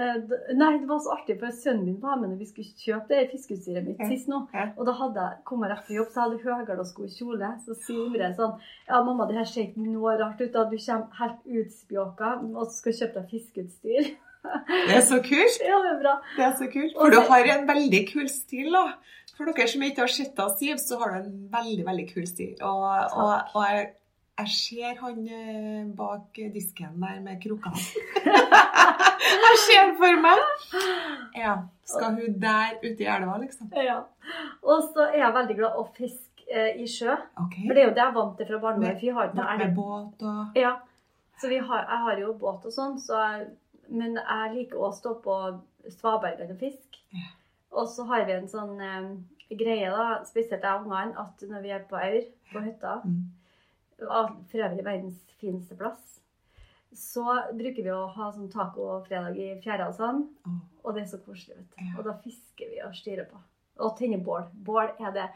[0.01, 0.19] eh,
[0.57, 3.31] Nei, det var så artig, for sønnen min var med når vi skulle kjøpe det
[3.33, 4.43] fiskeutstyret mitt sist nå.
[4.77, 7.51] Og da hadde jeg kommet rett fra jobb, så jeg hadde høyere sko og kjole.
[7.65, 8.57] Så sier Imre sånn
[8.89, 10.53] Ja, mamma, det her ser ikke noe rart ut.
[10.55, 14.13] da Du kommer helt utspjåka og skal kjøpe deg fiskeutstyr.
[14.43, 15.61] Det er så kult.
[15.67, 16.15] Ja, det er bra.
[16.37, 16.95] Det er så kult.
[16.97, 18.85] For du har en veldig kul stil, da.
[19.37, 22.55] For dere som ikke har sett Siv, så har du en veldig, veldig kul stil.
[22.61, 22.85] Og,
[23.15, 23.85] og, og jeg,
[24.39, 27.83] jeg ser han eh, bak disken der med krokene.
[29.45, 30.43] jeg ser for meg.
[31.39, 31.55] Ja.
[31.89, 33.71] Skal hun der ute i elva, liksom?
[33.77, 34.01] Ja.
[34.63, 37.15] Og så er jeg veldig glad å fiske eh, i sjø.
[37.47, 37.65] Okay.
[37.69, 38.99] For det er jo det jeg er vant til fra barndommen.
[39.39, 40.75] Med- med båt og Ja.
[41.39, 43.45] Så vi har, jeg har jo båt og sånn, så jeg,
[43.89, 45.35] men jeg liker å stå på
[45.99, 47.03] svabergene og fiske.
[47.15, 47.31] Ja.
[47.79, 49.11] Og så har vi en sånn eh,
[49.59, 53.21] greie, da, spesielt jeg og ungene, at når vi er på Aur, på hytta, mm.
[54.01, 56.19] for øvrig verdens fineste plass,
[56.97, 60.25] så bruker vi å ha sånn tacofredag i fjæra og sånn.
[60.83, 61.83] Og det er så koselig, vet du.
[61.85, 61.95] Ja.
[61.99, 63.41] Og da fisker vi og styrer på.
[63.85, 64.49] Og tenner bål.
[64.67, 65.27] Bål er det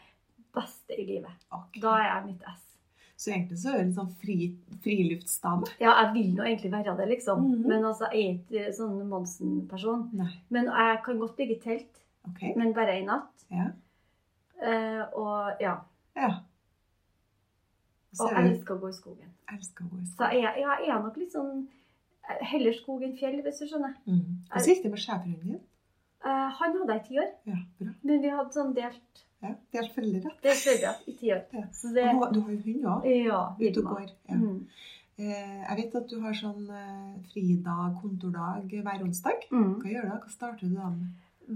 [0.57, 1.44] beste i livet.
[1.53, 1.82] Okay.
[1.84, 2.72] Da er jeg mitt ess.
[3.23, 4.37] Så egentlig så er du en sånn fri,
[4.83, 5.68] friluftsdame.
[5.79, 7.43] Ja, jeg vil nå egentlig være det, liksom.
[7.45, 7.66] Mhm.
[7.70, 10.09] Men altså, jeg er ikke sånn Monsen-person.
[10.51, 11.99] Men jeg kan godt bygge telt.
[12.29, 12.53] Okay.
[12.57, 13.45] men bare i natt.
[13.51, 13.64] Ja.
[14.62, 15.73] Eh, og ja.
[16.14, 16.29] ja.
[18.20, 19.33] Og jeg elsker å gå i skogen.
[19.51, 20.14] elsker å gå i skogen.
[20.20, 21.64] Så jeg, ja, jeg er nok litt sånn
[22.29, 23.97] eh, Heller skog enn fjell, hvis du skjønner.
[24.07, 24.23] Mm.
[24.53, 25.61] Hvordan gikk det med schæferhunden din?
[26.23, 27.95] Eh, han hadde jeg i ti år, Ja, bra.
[28.07, 30.30] men vi hadde sånn delt Ja, det er foreldre.
[30.43, 31.43] Det skjedde i ti år.
[31.53, 31.62] Ja.
[31.72, 33.07] Så det Du, har- du har jo hund òg.
[33.26, 33.40] Ja.
[33.61, 34.11] Ute og går.
[34.28, 34.34] Ja.
[34.34, 34.66] Mm.
[35.18, 39.45] Eh, jeg vet at du har sånn eh, fridag, kontordag hver onsdag.
[39.51, 39.74] Mm.
[39.82, 40.20] Hva gjør du da?
[40.22, 41.11] Hva starter du da med?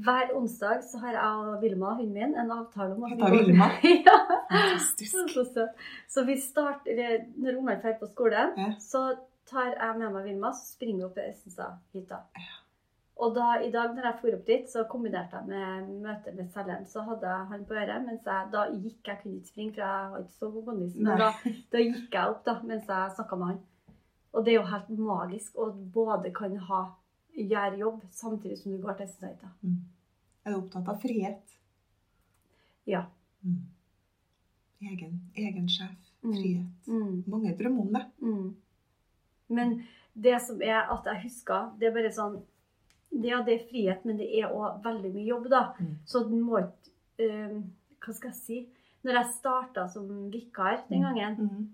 [0.04, 1.22] Hver onsdag så har jeg
[1.54, 3.68] og Vilma, hunden min, en avtale om at Heter Vilma?
[4.08, 4.16] ja.
[4.50, 5.14] Fantastisk.
[6.08, 8.72] Så vi starter Når ungene drar på skolen, Ja.
[8.80, 9.14] så
[9.46, 12.18] tar jeg med meg Vilma, så springer vi opp i Essensa-hytta.
[13.16, 16.50] Og da, i dag når jeg for opp dit, så kombinerte jeg med møte med
[16.52, 16.84] selgeren.
[16.88, 19.84] Så hadde jeg han på øret, mens jeg da gikk Jeg kunne ikke springe, for
[19.86, 20.98] jeg var ikke så god kondis.
[20.98, 21.30] Men da,
[21.72, 23.62] da gikk jeg opp da, mens jeg snakka med han.
[24.36, 26.80] Og det er jo helt magisk å både kan ha
[27.36, 29.48] gjøre jobb samtidig som du går til Essensa-hytta.
[29.62, 29.78] Mm.
[30.44, 31.54] Er du opptatt av frihet?
[32.86, 33.06] Ja.
[33.40, 33.62] Mm.
[34.90, 35.96] Egen, egen sjef.
[36.20, 36.34] Mm.
[36.34, 36.90] Frihet.
[36.90, 37.24] Mm.
[37.32, 38.04] Mange drømmer om det.
[38.20, 38.52] Mm.
[39.56, 39.74] Men
[40.12, 42.36] det som er at jeg husker, det er bare sånn
[43.12, 45.72] Ja, det er frihet, men det er òg veldig mye jobb, da.
[45.80, 45.94] Mm.
[46.06, 47.62] Så du må ikke eh,
[48.04, 48.68] Hva skal jeg si?
[49.04, 51.68] Når jeg starta som vikar den gangen, Mm.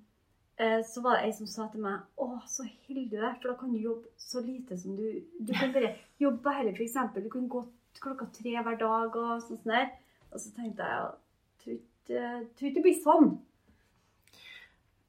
[0.61, 3.49] uh, så var det ei som sa til meg Å, så heldig du er, for
[3.49, 7.22] da kan du jobbe så lite som du Du kan bare jobbe bare, eksempel.
[7.24, 7.64] Du kan gå
[8.01, 9.89] klokka tre hver dag og sånn der.
[10.33, 11.78] Og så tenkte jeg
[12.09, 13.39] Jeg tror ikke det blir sånn.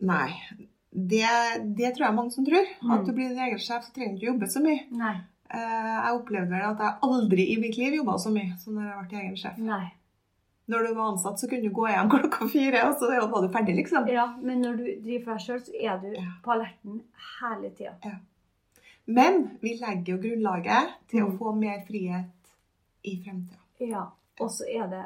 [0.03, 0.31] Nei.
[0.93, 1.23] Det,
[1.77, 2.65] det tror jeg mange som tror.
[2.83, 3.05] At Mm.
[3.05, 4.81] du blir din egen sjef, så trenger du ikke jobbe så mye.
[4.91, 5.15] Nei.
[5.53, 8.87] Eh, Jeg opplevde vel at jeg aldri i mitt liv jobba så mye som når
[8.89, 9.57] jeg ble egen sjef.
[9.57, 9.91] Nei.
[10.71, 13.49] Når du var ansatt, så kunne du gå hjem klokka fire, og så var du
[13.53, 14.07] ferdig, liksom.
[14.07, 16.29] Ja, men når du driver for deg sjøl, så er du Ja.
[16.43, 17.01] på alerten
[17.41, 18.13] hele tida.
[19.05, 21.37] Men vi legger jo grunnlaget til å Mm.
[21.37, 22.53] få mer frihet
[23.03, 23.59] i fremtida.
[23.79, 24.05] Ja.
[24.39, 25.05] Og så er det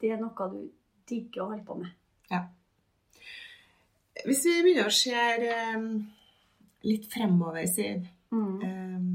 [0.00, 0.70] Det er noe du
[1.06, 1.90] digger å holde på med.
[2.30, 2.44] Ja.
[4.26, 5.84] Hvis vi begynner å se eh,
[6.84, 8.62] litt fremover, Siv Mm.
[8.64, 9.08] Um,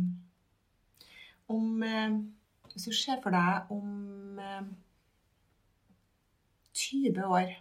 [1.48, 2.18] Om eh,
[2.72, 4.68] Hvis du ser for deg om eh,
[6.78, 7.54] 20 år,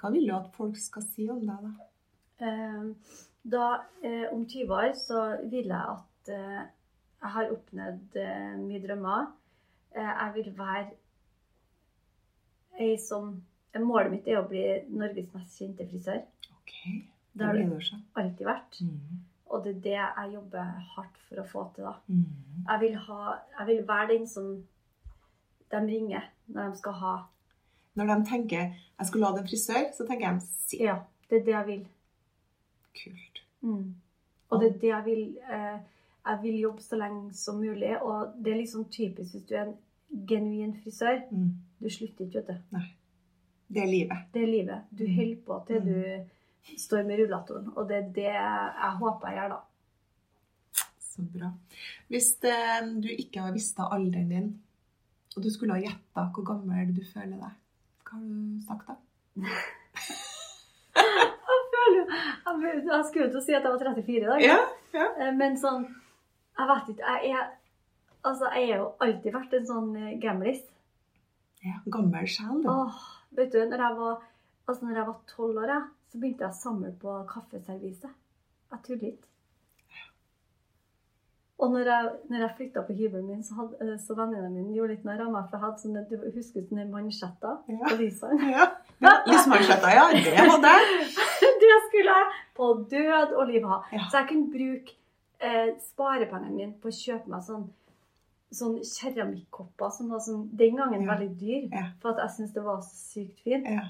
[0.00, 1.90] hva vil du at folk skal si om deg, da?
[2.46, 2.86] Eh,
[3.46, 3.66] Da,
[4.02, 6.62] eh, om 20 år, så vil jeg at uh,
[7.22, 8.16] jeg har oppnådd
[8.64, 9.28] mye drømmer.
[9.96, 10.86] Eh, jeg vil være
[12.80, 13.42] ei som
[13.76, 16.22] Målet mitt er å bli Norges mest kjente frisør.
[16.54, 17.02] Okay.
[17.36, 17.64] Det har det
[18.16, 18.78] alltid vært.
[18.80, 19.18] Mm.
[19.56, 21.92] Og det er det jeg jobber hardt for å få til, da.
[22.08, 22.24] Mm.
[22.68, 24.50] Jeg vil, ha, jeg vil være den som
[25.72, 27.14] de ringer når de skal ha
[27.96, 28.66] Når de tenker
[28.98, 30.82] jeg skulle hatt en frisør, så tenker de 'si'.
[30.84, 30.98] Ja,
[31.30, 31.86] det er det jeg vil.
[33.02, 33.42] Kult.
[33.62, 33.94] Mm.
[34.50, 35.38] Og det er det jeg vil.
[35.52, 35.78] Eh,
[36.26, 38.02] jeg vil jobbe så lenge som mulig.
[38.02, 39.76] Og det er liksom typisk hvis du er en
[40.28, 41.20] genuin frisør.
[41.30, 41.50] Mm.
[41.82, 42.76] Du slutter ikke, vet du.
[43.74, 44.18] Det er livet.
[44.34, 44.80] Det er livet.
[44.98, 45.14] Du Mm.
[45.16, 46.24] holder på til du
[46.78, 47.72] står med rullatoren.
[47.76, 49.60] Og det er det jeg håper jeg gjør, da.
[51.06, 51.50] Så bra.
[52.12, 52.56] Hvis det,
[53.02, 54.48] du ikke har visst av alderen din,
[55.36, 57.54] og du skulle ha gjetta hvor gammel du føler deg,
[58.06, 58.96] hva har du sagt da?
[60.96, 64.42] Jeg føler Jeg, jeg skulle jo til å si at jeg var 34 i dag.
[64.44, 64.56] Ja.
[64.96, 65.30] ja.
[65.36, 65.82] Men sånn
[66.56, 67.16] Jeg vet ikke.
[67.26, 67.50] Jeg er,
[68.22, 70.62] altså, jeg har jo alltid vært en sånn eh, gamlis.
[71.66, 71.76] ja.
[71.92, 72.70] Gammel sjel, du.
[72.72, 73.02] Åh,
[73.36, 74.14] vet du, når jeg var
[74.66, 75.82] altså når jeg var tolv år, jeg,
[76.12, 78.12] så begynte jeg å samle på kaffeserviset.
[78.72, 79.28] Jeg tuller ikke.
[81.58, 84.74] Og når jeg, når jeg flytta på hybelen min, så, hadde, eh, så vennene mine
[84.76, 85.46] gjorde litt narr av meg.
[85.48, 87.78] For jeg hadde sånne, du husker sånne mansjetter Ja.
[87.88, 88.50] på visene?
[88.52, 88.66] Ja.
[89.30, 90.04] Lysmansjetter, ja.
[90.12, 91.06] Det hadde jeg.
[91.66, 92.26] Det skulle jeg
[92.58, 93.78] på død og liv ha.
[93.92, 94.04] Ja.
[94.12, 94.92] Så jeg kunne bruke
[95.40, 97.64] eh, sparepengene mine på å kjøpe meg sånn,
[98.52, 101.14] sånn keramikkopper som var sånn, den gangen Ja.
[101.14, 101.68] veldig dyr.
[101.72, 101.86] Ja.
[102.02, 103.64] For at jeg syntes det var så sykt fint.
[103.64, 103.88] Ja.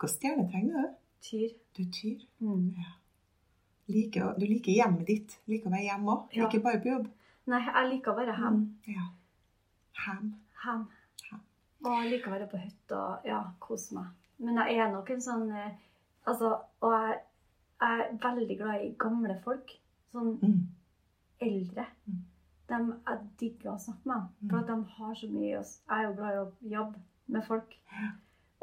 [0.00, 0.96] Hva stjernetegn er du?
[1.26, 1.52] Tyr.
[1.76, 2.24] Du er tyr.
[2.44, 2.66] Mm.
[2.76, 2.90] Ja.
[3.88, 5.36] Like, du liker hjemmet ditt.
[5.50, 6.34] Liker å være hjemme òg.
[6.36, 6.46] Ja.
[6.48, 7.06] Ikke bare på jobb.
[7.46, 8.66] Nei, jeg liker å være hjemme.
[8.66, 8.94] Mm.
[8.96, 9.06] Ja.
[10.06, 10.32] Hem.
[10.64, 10.84] Hem.
[11.86, 14.08] Og jeg liker å være på hytta og ja, kose meg.
[14.42, 15.74] Men jeg er nok en sånn eh,
[16.26, 16.48] Altså,
[16.82, 17.18] og jeg,
[17.80, 19.70] jeg er veldig glad i gamle folk.
[20.12, 20.64] Sånn Mm.
[21.46, 21.84] eldre.
[22.08, 22.22] Mm.
[22.66, 24.28] De, jeg digger å snakke med dem.
[24.40, 24.48] Mm.
[24.50, 25.66] For at de har så mye Jeg
[25.96, 27.02] er jo glad i å jobbe
[27.36, 27.76] med folk.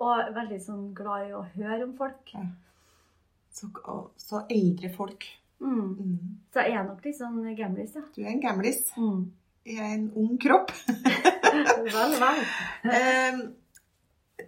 [0.01, 2.31] Og veldig sånn glad i å høre om folk.
[3.53, 5.25] Så, og, så eldre folk.
[5.61, 5.89] Mm.
[5.93, 6.37] Mm.
[6.53, 8.01] Så jeg er nok litt sånn gamlis, ja.
[8.15, 9.31] Du er en gamlis Mm.
[9.65, 10.71] i en ung kropp.
[11.93, 12.39] Vel, vel.
[12.93, 13.37] Eh,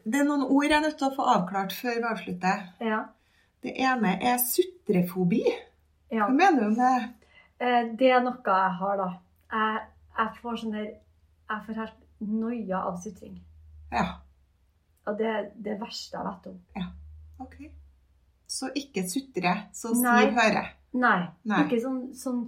[0.06, 2.64] det er noen ord jeg er nødt til å få avklart før vi avslutter.
[2.84, 3.04] Ja.
[3.64, 5.43] Det ene er sutrefobi.
[6.12, 6.26] ja.
[6.26, 7.30] Hva mener du med det?
[7.62, 9.08] Eh, Det er noe jeg har, da.
[9.54, 9.86] Jeg,
[10.18, 10.89] jeg får sånn der
[11.46, 13.38] Jeg får helt noia av sutring.
[13.93, 14.06] Ja.
[15.06, 16.62] Og det er det verste jeg vet om.
[16.76, 16.86] Ja,
[17.39, 17.58] Ok.
[18.47, 20.70] Så ikke sutre, så sier hører.
[20.95, 21.26] Nei.
[21.49, 21.64] Nei.
[21.66, 22.45] Ikke sånn, sånn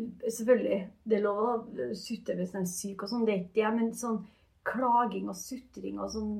[0.00, 3.56] Selvfølgelig, det er lov å sutre hvis en er syk, og sånn, det er ikke
[3.58, 4.20] det, men sånn
[4.64, 6.30] klaging og sutring og sånn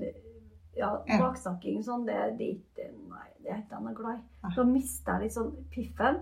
[0.79, 4.53] ja, baksnakking sånn, det, det ikke Nei, det er ikke jeg glad i.
[4.55, 6.21] Da mister jeg litt sånn piffen,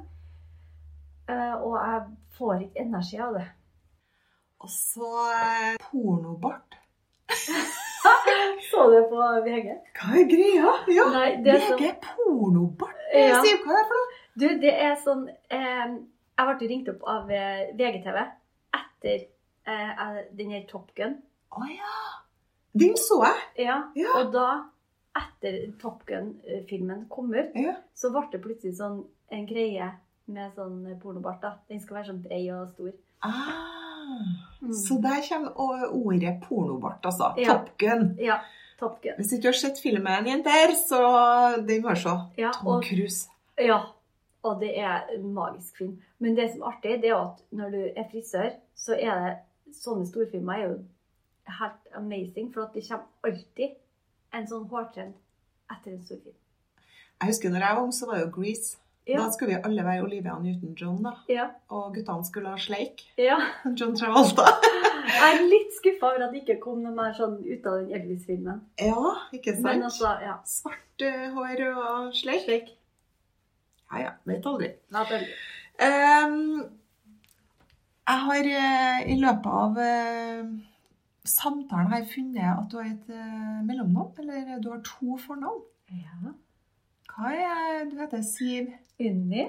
[1.28, 2.00] eh, og jeg
[2.38, 3.44] får ikke energi av det.
[4.64, 6.80] Og så eh, pornobart.
[8.70, 9.68] Så du på VG?
[9.98, 10.72] Hva er greia?
[10.94, 12.96] Ja, Nei, det er sånn VG pornobart.
[13.14, 13.40] Ja.
[13.44, 14.16] Siv, hva er det for noe?
[14.38, 15.94] Du, det er sånn eh,
[16.38, 18.18] Jeg ble ringt opp av eh, VGTV
[18.78, 19.24] etter
[19.66, 21.16] eh, den her Top Gun.
[21.56, 21.94] Å ja.
[22.78, 23.46] Den så jeg.
[23.66, 24.12] Ja, Ja.
[24.20, 24.48] og da,
[25.18, 27.74] etter Top Gun-filmen kom ut, Ja.
[27.94, 29.00] så ble det plutselig sånn
[29.34, 29.88] en greie
[30.28, 31.40] med sånn pornobart.
[31.42, 31.54] da.
[31.68, 32.92] Den skal være sånn brei og stor.
[33.24, 33.77] Ah.
[34.60, 34.72] Mm.
[34.74, 37.32] Så der kommer ordet pornobart, altså.
[37.38, 37.52] Ja.
[37.52, 38.16] Top Gun.
[38.18, 38.38] Ja,
[38.80, 39.16] Top Gun.
[39.16, 41.00] Hvis ikke du har sett filmen, jenter, så
[41.68, 42.14] den må du se.
[42.38, 43.28] Ja, Tom og, Cruise.
[43.58, 43.80] ja,
[44.42, 45.98] og det er en magisk film.
[46.18, 49.34] Men det som er artig, det er at når du er frisør, så er det
[49.82, 50.76] sånne storfilmer er jo
[51.58, 53.78] helt amazing, for at det kommer alltid
[54.34, 55.14] en sånn hårtrend
[55.72, 56.36] etter en storfilm.
[57.18, 58.78] Jeg husker når jeg var ung, så var jo Grease.
[59.08, 61.14] Ja, Da skulle vi alle være Olivia Newton-John, da.
[61.32, 63.06] ja, Og guttene skulle ha sleik.
[63.16, 63.38] ja.
[63.78, 64.44] John Travolta.
[65.08, 67.94] Jeg er litt skuffa over at det ikke kom noe mer sånn ut av den
[67.96, 68.60] Elvis-filmen.
[68.80, 69.64] Ja, ikke sant?
[69.64, 70.34] Men altså, ja.
[70.44, 72.44] Svart eh, hår og sleik.
[72.44, 72.74] sleik.
[73.88, 74.10] Ja, ja.
[74.28, 74.74] Vet aldri.
[74.92, 76.66] Um,
[78.08, 80.52] jeg har uh, i løpet av uh,
[81.28, 85.64] samtalen her funnet at du har et uh, mellomnavn, eller du har to fornavn.
[85.96, 86.36] Ja.
[87.12, 88.68] Hva er Du heter Siv
[89.00, 89.48] Unni?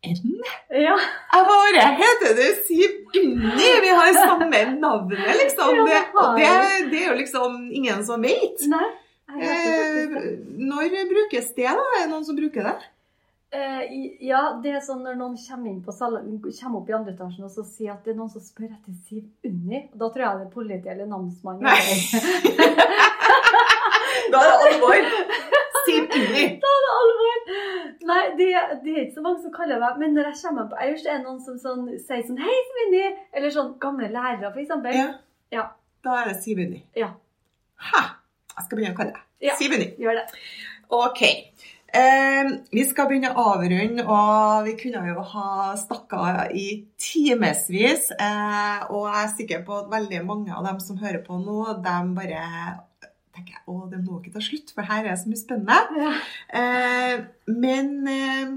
[0.00, 0.36] N?
[0.72, 0.94] Ja.
[1.34, 3.70] Jeg bare Heter du Siv Unni?
[3.84, 5.82] Vi har samme navnet, liksom.
[5.88, 6.52] Det, og det,
[6.92, 8.64] det er jo liksom ingen som vet.
[8.70, 8.86] Nei.
[9.30, 10.16] Eh,
[10.58, 11.84] når brukes det, da?
[11.98, 12.78] Er det noen som bruker det?
[13.54, 13.82] Eh,
[14.26, 17.46] ja, det er sånn når noen kommer, inn på sal- kommer opp i andre etasjen
[17.46, 19.84] og så sier at det er noen som spør etter Siv Unni.
[19.94, 21.60] Da tror jeg det er politi eller namsmann.
[21.62, 21.80] Nei.
[24.30, 25.06] Da er det alvor.
[25.90, 27.40] Siv det alvor!
[28.10, 28.46] Nei, det,
[28.84, 31.20] det er ikke så mange som kaller meg Men når jeg kommer på det er
[31.24, 33.02] noen som sånn, sier sånn Hei, Svinni.
[33.36, 34.96] Eller sånn gamle lærere, for eksempel.
[34.96, 35.10] Ja.
[35.54, 35.66] Ja.
[36.04, 36.62] Da er det Siv
[36.96, 37.12] Ja.
[37.90, 38.02] Ha!
[38.56, 39.58] Jeg skal begynne å kalle deg Ja.
[39.58, 40.26] Siv Gjør det.
[40.90, 41.22] Ok.
[41.90, 46.66] Eh, vi skal begynne å avrunde, og vi kunne jo ha snakka i
[47.00, 48.10] timevis.
[48.14, 51.64] Eh, og jeg er sikker på at veldig mange av dem som hører på nå,
[51.82, 52.44] de bare
[53.34, 56.04] tenker jeg å, det må ikke ta slutt, for her er det så mye spennende.
[56.04, 56.12] Ja.
[56.60, 57.16] Eh,
[57.54, 58.54] men eh,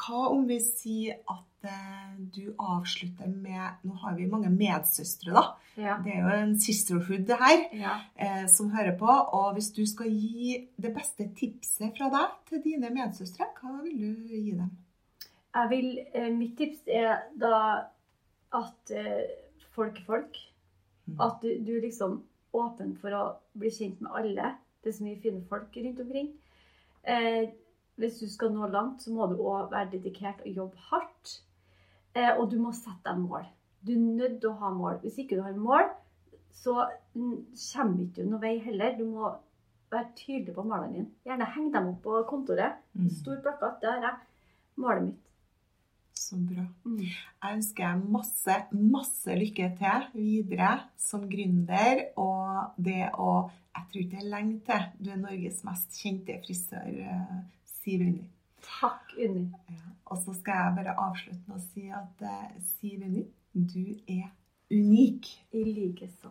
[0.00, 5.44] hva om vi sier at eh, du avslutter med Nå har vi mange medsøstre, da.
[5.80, 5.96] Ja.
[6.04, 7.96] Det er jo en sisterhood, det her ja.
[8.16, 9.08] eh, som hører på.
[9.08, 13.98] Og hvis du skal gi det beste tipset fra deg til dine medsøstre, hva vil
[14.00, 14.70] du gi dem?
[15.50, 17.54] Jeg vil, eh, mitt tips er da
[18.54, 19.30] at eh,
[19.74, 20.42] folk er folk.
[21.06, 21.16] Mm.
[21.26, 22.20] At du, du liksom
[22.56, 23.24] åpen for å
[23.58, 24.54] bli kjent med alle.
[24.80, 26.30] Det er så mye fine folk rundt omkring.
[27.04, 27.50] Eh,
[28.00, 31.34] hvis du skal nå langt, så må du òg være dedikert og jobbe hardt.
[32.14, 33.46] Eh, og du må sette deg mål.
[33.86, 34.98] Du er nødt til å ha mål.
[35.04, 35.86] Hvis ikke du har mål,
[36.56, 36.76] så
[37.14, 38.96] mm, kommer ikke du noen vei heller.
[38.98, 39.30] Du må
[39.92, 41.10] være tydelig på målene dine.
[41.26, 42.80] Gjerne heng dem opp på kontoret.
[42.94, 43.08] Mm.
[43.20, 43.84] Stor plakat.
[43.86, 44.16] Har jeg
[44.80, 45.29] målet mitt.
[46.30, 46.62] Så bra.
[46.86, 46.98] Mm.
[47.02, 52.04] Jeg ønsker deg masse, masse lykke til videre som gründer.
[52.22, 53.32] Og det å
[53.70, 57.36] Jeg tror ikke det er lenge til du er Norges mest kjente frisør, eh,
[57.80, 58.24] Siv Unni.
[58.66, 59.44] Takk, Unni.
[59.70, 59.92] Ja.
[60.10, 63.24] Og så skal jeg bare avslutte med å si at eh, Siv Unni,
[63.54, 64.26] du er
[64.70, 65.30] unik.
[65.54, 66.30] I likeså.